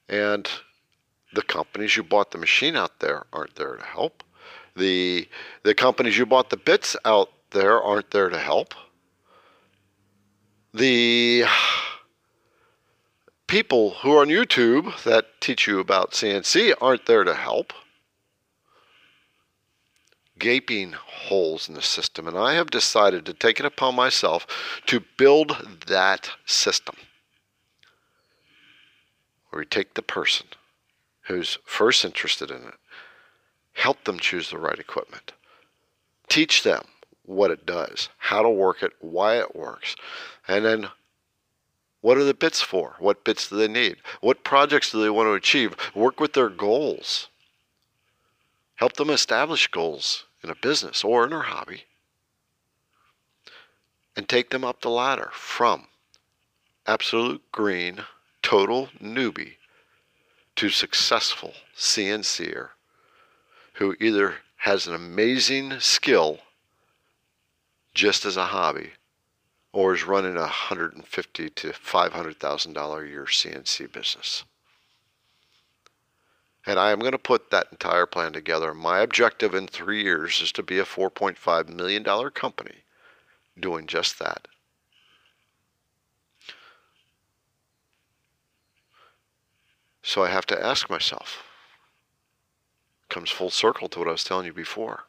And 0.09 0.49
the 1.33 1.43
companies 1.43 1.97
you 1.97 2.03
bought 2.03 2.31
the 2.31 2.39
machine 2.39 2.77
out 2.77 3.01
there 3.01 3.25
aren't 3.33 3.57
there 3.57 3.77
to 3.77 3.83
help. 3.83 4.23
The 4.77 5.29
the 5.63 5.75
companies 5.75 6.19
you 6.19 6.27
bought 6.27 6.51
the 6.51 6.57
bits 6.57 6.97
out 7.05 7.31
there 7.51 7.81
aren't 7.83 8.11
there 8.11 8.29
to 8.29 8.39
help. 8.39 8.75
The 10.73 11.45
people 13.47 13.91
who 14.03 14.13
are 14.13 14.23
on 14.23 14.29
YouTube 14.29 15.03
that 15.05 15.41
teach 15.41 15.67
you 15.67 15.79
about 15.79 16.13
CNC 16.13 16.75
aren't 16.81 17.07
there 17.07 17.25
to 17.25 17.35
help. 17.35 17.73
Gaping 20.37 20.93
holes 20.93 21.69
in 21.69 21.77
the 21.77 21.83
system, 21.83 22.27
and 22.27 22.37
I 22.37 22.55
have 22.55 22.71
decided 22.71 23.25
to 23.27 23.33
take 23.33 23.61
it 23.61 23.67
upon 23.67 23.95
myself 23.95 24.47
to 24.87 25.05
build 25.17 25.79
that 25.87 26.31
system. 26.45 26.97
Where 29.55 29.61
we 29.61 29.67
take 29.67 29.95
the 29.95 30.03
person 30.03 30.47
who's 31.29 31.59
first 31.65 32.05
interested 32.05 32.51
in 32.51 32.65
it, 32.65 32.75
help 33.75 34.03
them 34.03 34.19
choose 34.19 34.51
the 34.51 34.59
right 34.59 34.81
equipment, 34.81 35.31
teach 36.29 36.65
them 36.65 36.87
what 37.25 37.53
it 37.53 37.65
does, 37.65 38.09
how 38.19 38.43
to 38.43 38.51
work 38.51 38.83
it, 38.83 38.95
why 38.99 39.39
it 39.39 39.55
works, 39.55 39.95
and 40.49 40.65
then 40.65 40.89
what 42.01 42.19
are 42.19 42.25
the 42.25 42.35
bits 42.35 42.63
for? 42.63 42.97
What 42.99 43.23
bits 43.23 43.49
do 43.49 43.55
they 43.55 43.69
need? 43.69 43.99
What 44.21 44.43
projects 44.43 44.91
do 44.91 45.01
they 45.01 45.09
want 45.09 45.29
to 45.29 45.35
achieve? 45.35 45.77
Work 45.95 46.19
with 46.19 46.33
their 46.33 46.49
goals. 46.49 47.29
Help 48.75 48.95
them 48.95 49.09
establish 49.09 49.69
goals 49.69 50.25
in 50.43 50.51
a 50.51 50.57
business 50.57 51.05
or 51.05 51.23
in 51.23 51.31
their 51.31 51.43
hobby. 51.43 51.85
And 54.17 54.29
take 54.29 54.51
them 54.51 54.65
up 54.65 54.81
the 54.81 54.91
ladder 54.91 55.31
from 55.33 55.87
absolute 56.89 57.53
green, 57.53 58.01
total 58.45 58.91
newbie 59.03 59.55
to 60.55 60.69
successful 60.69 61.55
CNCer 61.75 62.69
who 63.75 63.97
either 63.99 64.37
has 64.59 64.87
an 64.87 64.95
amazing 64.95 65.81
skill 65.81 66.39
just 67.95 68.27
as 68.27 68.37
a 68.37 68.47
hobby 68.47 68.91
or 69.73 69.95
is 69.95 70.05
running 70.05 70.37
a 70.37 70.47
hundred 70.47 70.95
and 70.95 71.07
fifty 71.07 71.49
to 71.49 71.73
five 71.73 72.13
hundred 72.13 72.39
thousand 72.39 72.75
dollar 72.75 73.03
a 73.03 73.09
year 73.09 73.25
CNC 73.25 73.91
business. 73.91 74.45
And 76.67 76.79
I 76.79 76.93
am 76.93 77.01
going 77.01 77.13
to 77.13 77.19
put 77.19 77.51
that 77.51 77.69
entire 77.73 78.07
plan 78.07 78.35
together. 78.35 78.75
My 78.75 79.01
objective 79.01 79.55
in 79.55 79.67
three 79.67 80.03
years 80.03 80.41
is 80.43 80.53
to 80.53 80.63
be 80.63 80.79
a 80.79 80.85
$4.5 80.85 81.69
million 81.69 82.05
company 82.31 82.85
doing 83.59 83.87
just 83.87 84.19
that. 84.19 84.49
So 90.07 90.23
I 90.23 90.29
have 90.29 90.45
to 90.47 90.63
ask 90.63 90.91
myself, 90.91 91.43
comes 93.09 93.31
full 93.31 93.49
circle 93.49 93.89
to 93.89 93.99
what 93.99 94.09
I 94.09 94.13
was 94.13 94.23
telling 94.23 94.45
you 94.45 94.53
before. 94.53 95.05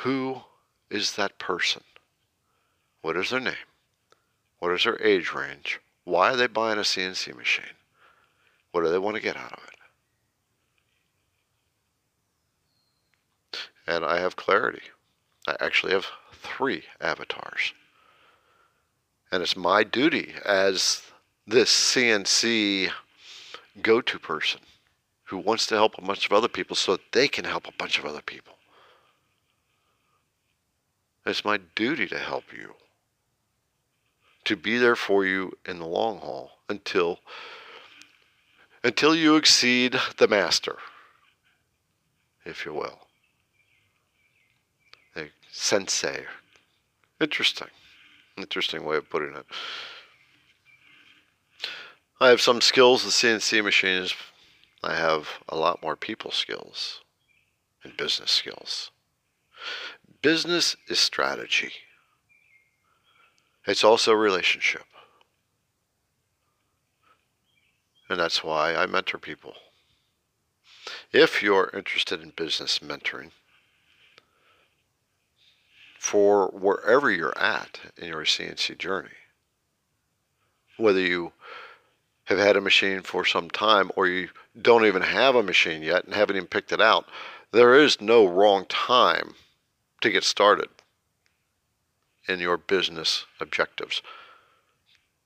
Who 0.00 0.42
is 0.90 1.14
that 1.14 1.38
person? 1.38 1.84
What 3.02 3.16
is 3.16 3.30
their 3.30 3.38
name? 3.38 3.54
What 4.58 4.72
is 4.72 4.82
their 4.82 5.00
age 5.00 5.32
range? 5.32 5.78
Why 6.02 6.32
are 6.32 6.36
they 6.36 6.48
buying 6.48 6.78
a 6.78 6.82
CNC 6.82 7.36
machine? 7.36 7.76
What 8.72 8.82
do 8.82 8.90
they 8.90 8.98
want 8.98 9.14
to 9.14 9.22
get 9.22 9.36
out 9.36 9.52
of 9.52 9.60
it? 13.52 13.58
And 13.86 14.04
I 14.04 14.18
have 14.18 14.34
clarity. 14.34 14.82
I 15.46 15.54
actually 15.60 15.92
have 15.92 16.06
three 16.32 16.82
avatars. 17.00 17.74
And 19.30 19.40
it's 19.40 19.56
my 19.56 19.84
duty 19.84 20.34
as 20.44 21.02
this 21.46 21.70
CNC 21.70 22.90
go 23.82 24.00
to 24.00 24.18
person 24.18 24.60
who 25.24 25.38
wants 25.38 25.66
to 25.66 25.74
help 25.74 25.96
a 25.98 26.02
bunch 26.02 26.26
of 26.26 26.32
other 26.32 26.48
people 26.48 26.76
so 26.76 26.92
that 26.92 27.12
they 27.12 27.28
can 27.28 27.44
help 27.44 27.66
a 27.66 27.72
bunch 27.78 27.98
of 27.98 28.04
other 28.04 28.22
people. 28.22 28.54
It's 31.24 31.44
my 31.44 31.58
duty 31.74 32.06
to 32.06 32.18
help 32.18 32.44
you 32.52 32.74
to 34.44 34.56
be 34.56 34.78
there 34.78 34.94
for 34.94 35.26
you 35.26 35.52
in 35.66 35.80
the 35.80 35.86
long 35.86 36.18
haul 36.18 36.52
until 36.68 37.18
until 38.84 39.16
you 39.16 39.34
exceed 39.34 39.96
the 40.18 40.28
master, 40.28 40.76
if 42.44 42.64
you 42.64 42.72
will. 42.72 43.00
The 45.14 45.30
sensei. 45.50 46.24
Interesting. 47.20 47.68
Interesting 48.36 48.84
way 48.84 48.98
of 48.98 49.10
putting 49.10 49.34
it. 49.34 49.46
I 52.18 52.28
have 52.30 52.40
some 52.40 52.62
skills 52.62 53.04
with 53.04 53.12
CNC 53.12 53.62
machines. 53.62 54.14
I 54.82 54.94
have 54.94 55.28
a 55.48 55.56
lot 55.56 55.82
more 55.82 55.96
people 55.96 56.30
skills 56.30 57.00
and 57.84 57.96
business 57.96 58.30
skills. 58.30 58.90
Business 60.22 60.76
is 60.88 60.98
strategy. 60.98 61.72
It's 63.66 63.84
also 63.84 64.12
relationship. 64.12 64.84
And 68.08 68.18
that's 68.18 68.42
why 68.42 68.74
I 68.74 68.86
mentor 68.86 69.18
people. 69.18 69.54
If 71.12 71.42
you're 71.42 71.70
interested 71.74 72.22
in 72.22 72.30
business 72.30 72.78
mentoring, 72.78 73.32
for 75.98 76.48
wherever 76.48 77.10
you're 77.10 77.36
at 77.36 77.80
in 77.96 78.08
your 78.08 78.24
CNC 78.24 78.78
journey, 78.78 79.10
whether 80.76 81.00
you 81.00 81.32
have 82.26 82.38
had 82.38 82.56
a 82.56 82.60
machine 82.60 83.02
for 83.02 83.24
some 83.24 83.50
time 83.50 83.90
or 83.96 84.06
you 84.06 84.28
don't 84.60 84.84
even 84.84 85.02
have 85.02 85.34
a 85.34 85.42
machine 85.42 85.82
yet 85.82 86.04
and 86.04 86.14
haven't 86.14 86.36
even 86.36 86.46
picked 86.46 86.72
it 86.72 86.80
out, 86.80 87.06
there 87.52 87.74
is 87.74 88.00
no 88.00 88.26
wrong 88.26 88.66
time 88.68 89.34
to 90.00 90.10
get 90.10 90.24
started 90.24 90.68
in 92.28 92.40
your 92.40 92.56
business 92.56 93.24
objectives 93.40 94.02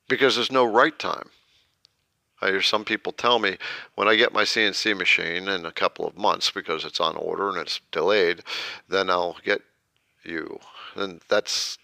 because 0.08 0.36
there's 0.36 0.52
no 0.52 0.64
right 0.64 0.98
time. 0.98 1.30
I 2.42 2.48
hear 2.48 2.62
some 2.62 2.84
people 2.84 3.12
tell 3.12 3.38
me 3.38 3.58
when 3.94 4.08
I 4.08 4.16
get 4.16 4.32
my 4.32 4.44
CNC 4.44 4.96
machine 4.96 5.48
in 5.48 5.66
a 5.66 5.72
couple 5.72 6.06
of 6.06 6.16
months 6.16 6.50
because 6.50 6.84
it's 6.84 7.00
on 7.00 7.16
order 7.16 7.48
and 7.48 7.58
it's 7.58 7.80
delayed, 7.92 8.42
then 8.88 9.10
I'll 9.10 9.36
get 9.44 9.62
you. 10.24 10.58
And 10.94 11.20
that's 11.28 11.78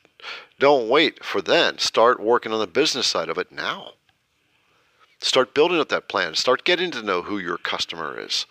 don't 0.59 0.89
wait 0.89 1.25
for 1.25 1.43
then. 1.43 1.79
Start 1.79 2.21
working 2.21 2.53
on 2.53 2.59
the 2.59 2.67
business 2.67 3.07
side 3.07 3.29
of 3.29 3.39
it 3.39 3.53
now. 3.53 3.93
Start 5.27 5.55
building 5.55 5.81
up 5.81 5.89
that 5.89 6.07
plan. 6.07 6.37
Start 6.37 6.63
getting 6.63 6.93
to 6.93 7.03
know 7.03 7.23
who 7.23 7.37
your 7.37 7.59
customer 7.59 8.17
is. 8.17 8.47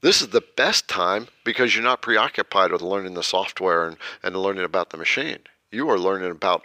This 0.00 0.20
is 0.20 0.30
the 0.30 0.42
best 0.56 0.88
time 0.88 1.28
because 1.44 1.76
you're 1.76 1.84
not 1.84 2.02
preoccupied 2.02 2.72
with 2.72 2.82
learning 2.82 3.14
the 3.14 3.22
software 3.22 3.86
and, 3.86 3.96
and 4.20 4.34
learning 4.34 4.64
about 4.64 4.90
the 4.90 4.96
machine. 4.96 5.38
You 5.70 5.88
are 5.90 6.00
learning 6.00 6.32
about 6.32 6.64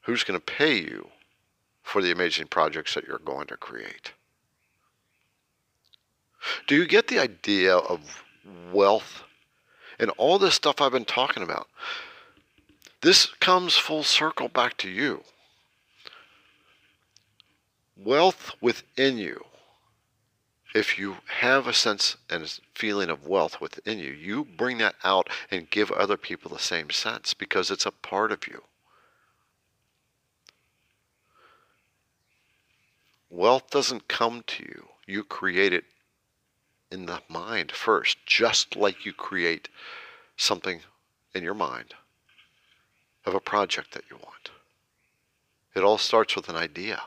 who's 0.00 0.24
going 0.24 0.40
to 0.40 0.44
pay 0.44 0.74
you 0.74 1.10
for 1.84 2.02
the 2.02 2.10
amazing 2.10 2.48
projects 2.48 2.94
that 2.94 3.06
you're 3.06 3.18
going 3.18 3.46
to 3.46 3.56
create. 3.56 4.14
Do 6.66 6.74
you 6.74 6.88
get 6.88 7.06
the 7.06 7.20
idea 7.20 7.76
of 7.76 8.24
wealth 8.72 9.22
and 10.00 10.10
all 10.16 10.40
this 10.40 10.56
stuff 10.56 10.80
I've 10.80 10.90
been 10.90 11.04
talking 11.04 11.44
about? 11.44 11.68
This 13.00 13.26
comes 13.26 13.76
full 13.76 14.02
circle 14.02 14.48
back 14.48 14.76
to 14.78 14.88
you. 14.88 15.22
Wealth 17.96 18.52
within 18.60 19.18
you 19.18 19.44
if 20.74 20.98
you 20.98 21.16
have 21.40 21.66
a 21.66 21.74
sense 21.74 22.16
and 22.30 22.44
a 22.44 22.48
feeling 22.74 23.10
of 23.10 23.26
wealth 23.26 23.60
within 23.60 23.98
you, 23.98 24.12
you 24.12 24.44
bring 24.44 24.78
that 24.78 24.94
out 25.04 25.28
and 25.50 25.70
give 25.70 25.90
other 25.90 26.16
people 26.16 26.50
the 26.50 26.58
same 26.58 26.90
sense 26.90 27.34
because 27.34 27.70
it's 27.70 27.86
a 27.86 27.90
part 27.90 28.32
of 28.32 28.46
you. 28.48 28.62
Wealth 33.28 33.70
doesn't 33.70 34.08
come 34.08 34.44
to 34.46 34.62
you, 34.62 34.88
you 35.06 35.24
create 35.24 35.72
it 35.72 35.84
in 36.90 37.06
the 37.06 37.22
mind 37.28 37.72
first, 37.72 38.18
just 38.26 38.76
like 38.76 39.06
you 39.06 39.12
create 39.12 39.68
something 40.36 40.80
in 41.34 41.42
your 41.42 41.54
mind 41.54 41.94
of 43.24 43.34
a 43.34 43.40
project 43.40 43.92
that 43.92 44.04
you 44.10 44.16
want. 44.16 44.50
It 45.74 45.82
all 45.82 45.96
starts 45.96 46.36
with 46.36 46.50
an 46.50 46.56
idea. 46.56 47.02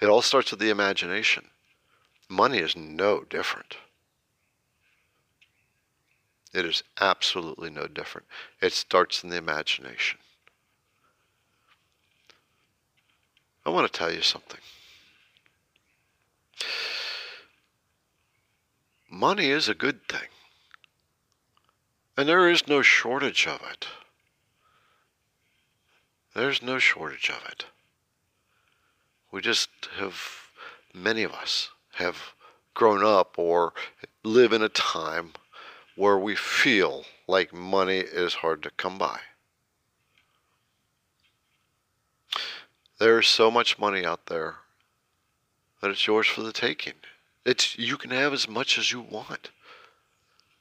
It 0.00 0.06
all 0.06 0.22
starts 0.22 0.50
with 0.50 0.60
the 0.60 0.70
imagination. 0.70 1.48
Money 2.28 2.58
is 2.58 2.76
no 2.76 3.24
different. 3.28 3.76
It 6.52 6.64
is 6.64 6.82
absolutely 7.00 7.70
no 7.70 7.86
different. 7.86 8.26
It 8.60 8.72
starts 8.72 9.22
in 9.22 9.30
the 9.30 9.36
imagination. 9.36 10.18
I 13.64 13.70
want 13.70 13.90
to 13.90 13.98
tell 13.98 14.12
you 14.12 14.22
something. 14.22 14.60
Money 19.10 19.50
is 19.50 19.68
a 19.68 19.74
good 19.74 20.06
thing. 20.08 20.28
And 22.16 22.28
there 22.28 22.48
is 22.48 22.68
no 22.68 22.82
shortage 22.82 23.46
of 23.46 23.60
it. 23.70 23.86
There's 26.34 26.62
no 26.62 26.78
shortage 26.78 27.30
of 27.30 27.46
it. 27.50 27.66
We 29.30 29.40
just 29.40 29.68
have, 29.98 30.14
many 30.94 31.22
of 31.22 31.32
us 31.32 31.70
have 31.94 32.16
grown 32.74 33.04
up 33.04 33.38
or 33.38 33.72
live 34.22 34.52
in 34.52 34.62
a 34.62 34.68
time 34.68 35.32
where 35.96 36.18
we 36.18 36.34
feel 36.34 37.04
like 37.26 37.52
money 37.52 37.98
is 37.98 38.34
hard 38.34 38.62
to 38.62 38.70
come 38.70 38.98
by. 38.98 39.20
There's 42.98 43.26
so 43.26 43.50
much 43.50 43.78
money 43.78 44.04
out 44.04 44.26
there 44.26 44.56
that 45.80 45.90
it's 45.90 46.06
yours 46.06 46.26
for 46.26 46.42
the 46.42 46.52
taking. 46.52 46.94
It's 47.44 47.78
you 47.78 47.96
can 47.96 48.10
have 48.10 48.32
as 48.32 48.48
much 48.48 48.78
as 48.78 48.92
you 48.92 49.00
want. 49.00 49.50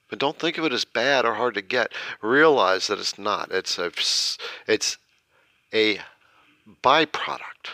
But 0.09 0.19
don't 0.19 0.37
think 0.37 0.57
of 0.57 0.65
it 0.65 0.73
as 0.73 0.85
bad 0.85 1.25
or 1.25 1.35
hard 1.35 1.55
to 1.55 1.61
get. 1.61 1.91
Realize 2.21 2.87
that 2.87 2.99
it's 2.99 3.17
not. 3.17 3.51
It's 3.51 3.79
a 3.79 3.91
it's 4.67 4.97
a 5.73 5.99
byproduct 6.83 7.71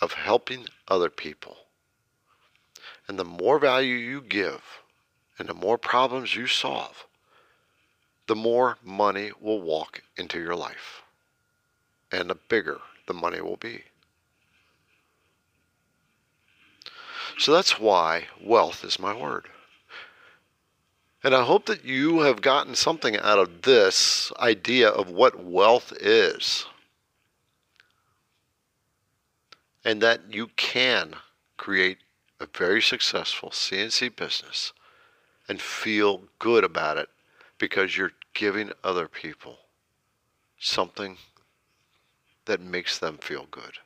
of 0.00 0.12
helping 0.12 0.66
other 0.86 1.10
people. 1.10 1.56
And 3.06 3.18
the 3.18 3.24
more 3.24 3.58
value 3.58 3.96
you 3.96 4.20
give 4.20 4.62
and 5.38 5.48
the 5.48 5.54
more 5.54 5.78
problems 5.78 6.34
you 6.34 6.46
solve, 6.46 7.06
the 8.26 8.36
more 8.36 8.76
money 8.84 9.32
will 9.40 9.60
walk 9.60 10.02
into 10.16 10.38
your 10.40 10.54
life. 10.54 11.02
And 12.12 12.30
the 12.30 12.34
bigger 12.34 12.78
the 13.06 13.14
money 13.14 13.40
will 13.40 13.56
be. 13.56 13.84
So 17.38 17.52
that's 17.52 17.78
why 17.78 18.26
wealth 18.42 18.84
is 18.84 18.98
my 18.98 19.14
word. 19.14 19.48
And 21.22 21.34
I 21.34 21.44
hope 21.44 21.66
that 21.66 21.84
you 21.84 22.20
have 22.20 22.42
gotten 22.42 22.74
something 22.74 23.16
out 23.16 23.38
of 23.38 23.62
this 23.62 24.32
idea 24.38 24.88
of 24.88 25.10
what 25.10 25.42
wealth 25.42 25.92
is. 26.00 26.66
And 29.88 30.02
that 30.02 30.34
you 30.34 30.48
can 30.48 31.14
create 31.56 31.96
a 32.38 32.46
very 32.46 32.82
successful 32.82 33.48
CNC 33.48 34.14
business 34.16 34.74
and 35.48 35.62
feel 35.62 36.24
good 36.38 36.62
about 36.62 36.98
it 36.98 37.08
because 37.56 37.96
you're 37.96 38.12
giving 38.34 38.70
other 38.84 39.08
people 39.08 39.56
something 40.58 41.16
that 42.44 42.60
makes 42.60 42.98
them 42.98 43.16
feel 43.16 43.46
good. 43.50 43.78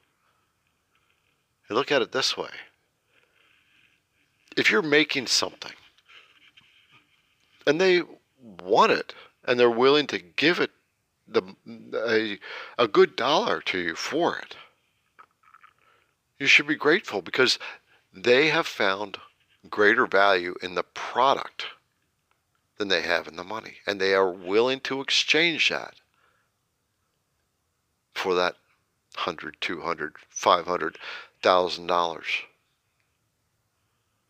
You 1.70 1.76
look 1.76 1.92
at 1.92 2.02
it 2.02 2.10
this 2.10 2.36
way 2.36 2.50
if 4.56 4.72
you're 4.72 4.82
making 4.82 5.28
something 5.28 5.76
and 7.64 7.80
they 7.80 8.02
want 8.64 8.90
it 8.90 9.14
and 9.44 9.56
they're 9.56 9.70
willing 9.70 10.08
to 10.08 10.18
give 10.18 10.58
it 10.58 10.72
the 11.28 11.44
a, 11.94 12.40
a 12.76 12.88
good 12.88 13.14
dollar 13.14 13.60
to 13.60 13.78
you 13.78 13.94
for 13.94 14.36
it 14.36 14.56
you 16.42 16.48
should 16.48 16.66
be 16.66 16.74
grateful 16.74 17.22
because 17.22 17.56
they 18.12 18.48
have 18.48 18.66
found 18.66 19.16
greater 19.70 20.08
value 20.08 20.56
in 20.60 20.74
the 20.74 20.82
product 20.82 21.66
than 22.78 22.88
they 22.88 23.02
have 23.02 23.28
in 23.28 23.36
the 23.36 23.44
money 23.44 23.76
and 23.86 24.00
they 24.00 24.12
are 24.12 24.28
willing 24.28 24.80
to 24.80 25.00
exchange 25.00 25.68
that 25.68 25.94
for 28.12 28.34
that 28.34 28.56
hundred, 29.14 29.56
two 29.60 29.82
hundred, 29.82 30.16
five 30.28 30.66
hundred 30.66 30.98
thousand 31.42 31.86
dollars 31.86 32.26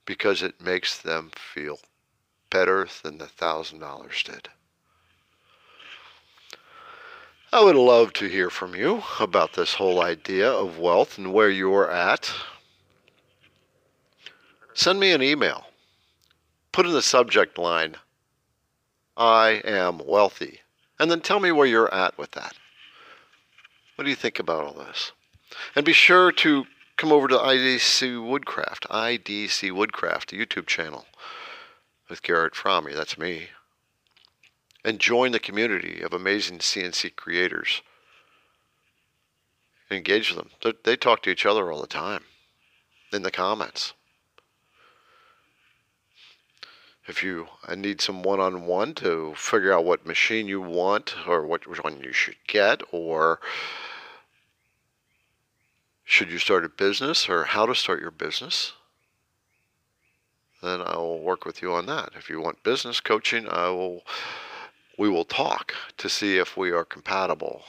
because 0.05 0.42
it 0.42 0.61
makes 0.61 1.01
them 1.01 1.31
feel 1.35 1.79
better 2.51 2.87
than 3.03 3.16
the 3.16 3.27
thousand 3.27 3.79
dollars 3.79 4.22
did. 4.22 4.51
I 7.54 7.62
would 7.62 7.76
love 7.76 8.14
to 8.14 8.28
hear 8.28 8.48
from 8.48 8.74
you 8.74 9.02
about 9.20 9.52
this 9.52 9.74
whole 9.74 10.02
idea 10.02 10.50
of 10.50 10.78
wealth 10.78 11.18
and 11.18 11.34
where 11.34 11.50
you're 11.50 11.90
at. 11.90 12.32
Send 14.72 14.98
me 14.98 15.12
an 15.12 15.22
email. 15.22 15.66
Put 16.72 16.86
in 16.86 16.92
the 16.92 17.02
subject 17.02 17.58
line, 17.58 17.96
I 19.18 19.60
am 19.66 20.00
wealthy. 20.02 20.60
And 20.98 21.10
then 21.10 21.20
tell 21.20 21.40
me 21.40 21.52
where 21.52 21.66
you're 21.66 21.92
at 21.92 22.16
with 22.16 22.30
that. 22.30 22.54
What 23.96 24.04
do 24.04 24.10
you 24.10 24.16
think 24.16 24.38
about 24.38 24.64
all 24.64 24.72
this? 24.72 25.12
And 25.76 25.84
be 25.84 25.92
sure 25.92 26.32
to 26.32 26.64
come 26.96 27.12
over 27.12 27.28
to 27.28 27.36
IDC 27.36 28.26
Woodcraft, 28.26 28.88
IDC 28.88 29.72
Woodcraft, 29.72 30.30
the 30.30 30.38
YouTube 30.38 30.66
channel 30.66 31.04
with 32.08 32.22
Garrett 32.22 32.54
Fromme. 32.54 32.94
That's 32.94 33.18
me. 33.18 33.48
And 34.85 34.99
join 34.99 35.33
the 35.33 35.38
community 35.38 36.01
of 36.01 36.12
amazing 36.12 36.59
CNC 36.59 37.14
creators. 37.14 37.83
Engage 39.90 40.35
them. 40.35 40.51
They 40.85 40.97
talk 40.97 41.23
to 41.23 41.31
each 41.31 41.47
other 41.47 41.71
all 41.71 41.81
the 41.81 41.87
time 41.87 42.25
in 43.12 43.23
the 43.23 43.31
comments. 43.31 43.92
If 47.07 47.23
you 47.23 47.49
need 47.77 48.01
some 48.01 48.23
one 48.23 48.40
on 48.40 48.66
one 48.66 48.95
to 48.97 49.35
figure 49.37 49.73
out 49.73 49.85
what 49.85 50.07
machine 50.07 50.47
you 50.47 50.61
want 50.61 51.14
or 51.27 51.45
what 51.47 51.66
one 51.83 52.01
you 52.01 52.12
should 52.12 52.37
get 52.47 52.81
or 52.90 53.40
should 56.05 56.31
you 56.31 56.38
start 56.38 56.64
a 56.64 56.68
business 56.68 57.29
or 57.29 57.45
how 57.45 57.66
to 57.66 57.75
start 57.75 58.01
your 58.01 58.11
business, 58.11 58.73
then 60.62 60.81
I 60.81 60.97
will 60.97 61.21
work 61.21 61.45
with 61.45 61.61
you 61.61 61.73
on 61.73 61.87
that. 61.87 62.11
If 62.16 62.31
you 62.31 62.40
want 62.40 62.62
business 62.62 63.01
coaching, 63.01 63.49
I 63.49 63.68
will 63.71 64.03
we 64.98 65.09
will 65.09 65.24
talk 65.24 65.74
to 65.98 66.09
see 66.09 66.38
if 66.38 66.57
we 66.57 66.70
are 66.70 66.85
compatible. 66.85 67.62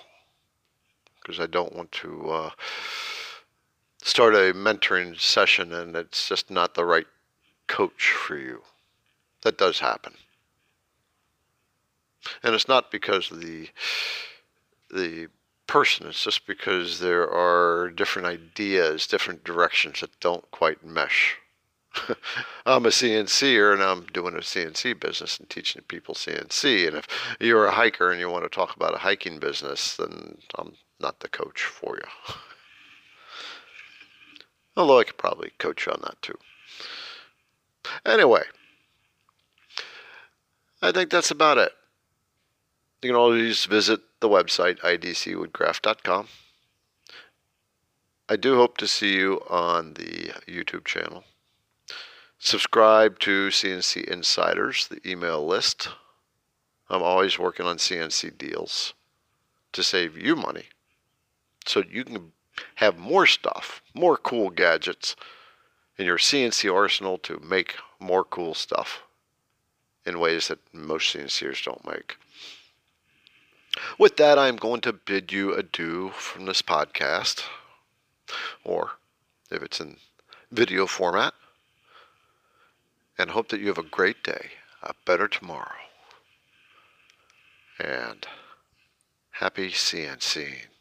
Because 1.22 1.40
I 1.40 1.48
don't 1.48 1.76
want 1.76 1.92
to 1.94 2.30
uh, 2.30 2.50
start 4.02 4.36
a 4.36 4.54
mentoring 4.54 5.20
session 5.20 5.72
and 5.74 5.96
it's 5.96 6.28
just 6.28 6.52
not 6.52 6.76
the 6.76 6.86
right 6.86 7.08
coach 7.68 8.12
for 8.12 8.38
you. 8.38 8.62
That 9.44 9.58
does 9.58 9.80
happen. 9.80 10.14
And 12.42 12.56
it's 12.56 12.68
not 12.68 12.92
because 12.92 13.32
of 13.32 13.42
the 13.42 13.70
the 14.94 15.28
person. 15.68 16.08
It's 16.08 16.24
just 16.24 16.46
because 16.46 17.00
there 17.00 17.30
are 17.30 17.90
different 17.90 18.28
ideas, 18.28 19.08
different 19.08 19.44
directions 19.44 20.02
that 20.02 20.20
don't 20.20 20.50
quite 20.52 20.86
mesh. 20.86 21.38
I'm 22.66 22.86
a 22.86 22.90
CNCer 22.90 23.74
and 23.74 23.84
I'm 23.84 24.06
doing 24.08 24.36
a 24.36 24.40
CNC 24.40 25.00
business 25.00 25.40
and 25.40 25.50
teaching 25.50 25.82
people 25.88 26.16
CNC. 26.16 26.88
And 26.88 26.98
if 26.98 27.08
you're 27.40 27.66
a 27.66 27.72
hiker 27.72 28.12
and 28.12 28.20
you 28.20 28.30
want 28.30 28.44
to 28.44 28.50
talk 28.50 28.76
about 28.76 28.96
a 28.96 29.00
hiking 29.00 29.40
business, 29.40 29.96
then 29.98 30.38
I'm 30.58 30.74
not 31.00 31.20
the 31.20 31.28
coach 31.28 31.64
for 31.64 31.98
you. 31.98 32.36
Although 34.78 35.00
I 35.00 35.04
could 35.04 35.18
probably 35.18 35.52
coach 35.60 35.86
you 35.86 35.92
on 35.92 36.02
that 36.04 36.22
too. 36.22 36.38
Anyway, 38.06 38.44
I 40.82 40.92
think 40.92 41.10
that's 41.10 41.32
about 41.32 41.58
it. 41.58 41.72
You 43.02 43.10
can 43.10 43.16
always 43.16 43.66
visit 43.66 44.00
the 44.22 44.30
website 44.30 44.80
idcwoodcraft.com. 44.80 46.28
I 48.30 48.36
do 48.38 48.56
hope 48.56 48.78
to 48.78 48.88
see 48.88 49.16
you 49.16 49.42
on 49.50 49.96
the 49.96 50.32
YouTube 50.48 50.86
channel. 50.86 51.26
Subscribe 52.46 53.20
to 53.20 53.48
CNC 53.48 54.04
Insiders, 54.04 54.90
the 54.90 55.00
email 55.10 55.48
list. 55.48 55.88
I'm 56.90 57.02
always 57.02 57.40
working 57.40 57.66
on 57.66 57.78
CNC 57.78 58.38
deals 58.38 58.94
to 59.72 59.82
save 59.82 60.18
you 60.18 60.36
money 60.36 60.66
so 61.66 61.84
you 61.90 62.04
can 62.04 62.34
have 62.76 62.98
more 62.98 63.26
stuff, 63.26 63.82
more 63.94 64.18
cool 64.18 64.50
gadgets 64.50 65.16
in 65.98 66.06
your 66.06 66.18
CNC 66.18 66.72
arsenal 66.72 67.18
to 67.20 67.40
make 67.40 67.76
more 67.98 68.26
cool 68.26 68.54
stuff 68.54 69.04
in 70.06 70.20
ways 70.20 70.50
that 70.50 70.60
most 70.74 71.16
CNCers 71.16 71.64
don't 71.64 71.88
make. 71.88 72.18
With 73.98 74.18
that, 74.18 74.38
I'm 74.38 74.58
going 74.58 74.82
to 74.82 74.92
bid 74.92 75.32
you 75.32 75.54
adieu 75.54 76.10
from 76.10 76.46
this 76.46 76.62
podcast, 76.62 77.46
or 78.66 78.98
if 79.50 79.64
it's 79.64 79.80
in 79.80 79.96
video 80.52 80.86
format 80.88 81.34
and 83.18 83.32
hope 83.32 83.50
that 83.50 83.60
you 83.60 83.68
have 83.68 83.78
a 83.78 83.84
great 83.84 84.24
day, 84.24 84.52
a 84.82 84.94
better 85.06 85.28
tomorrow. 85.28 85.76
And 87.80 88.26
happy 89.32 89.70
CNCing. 89.70 90.73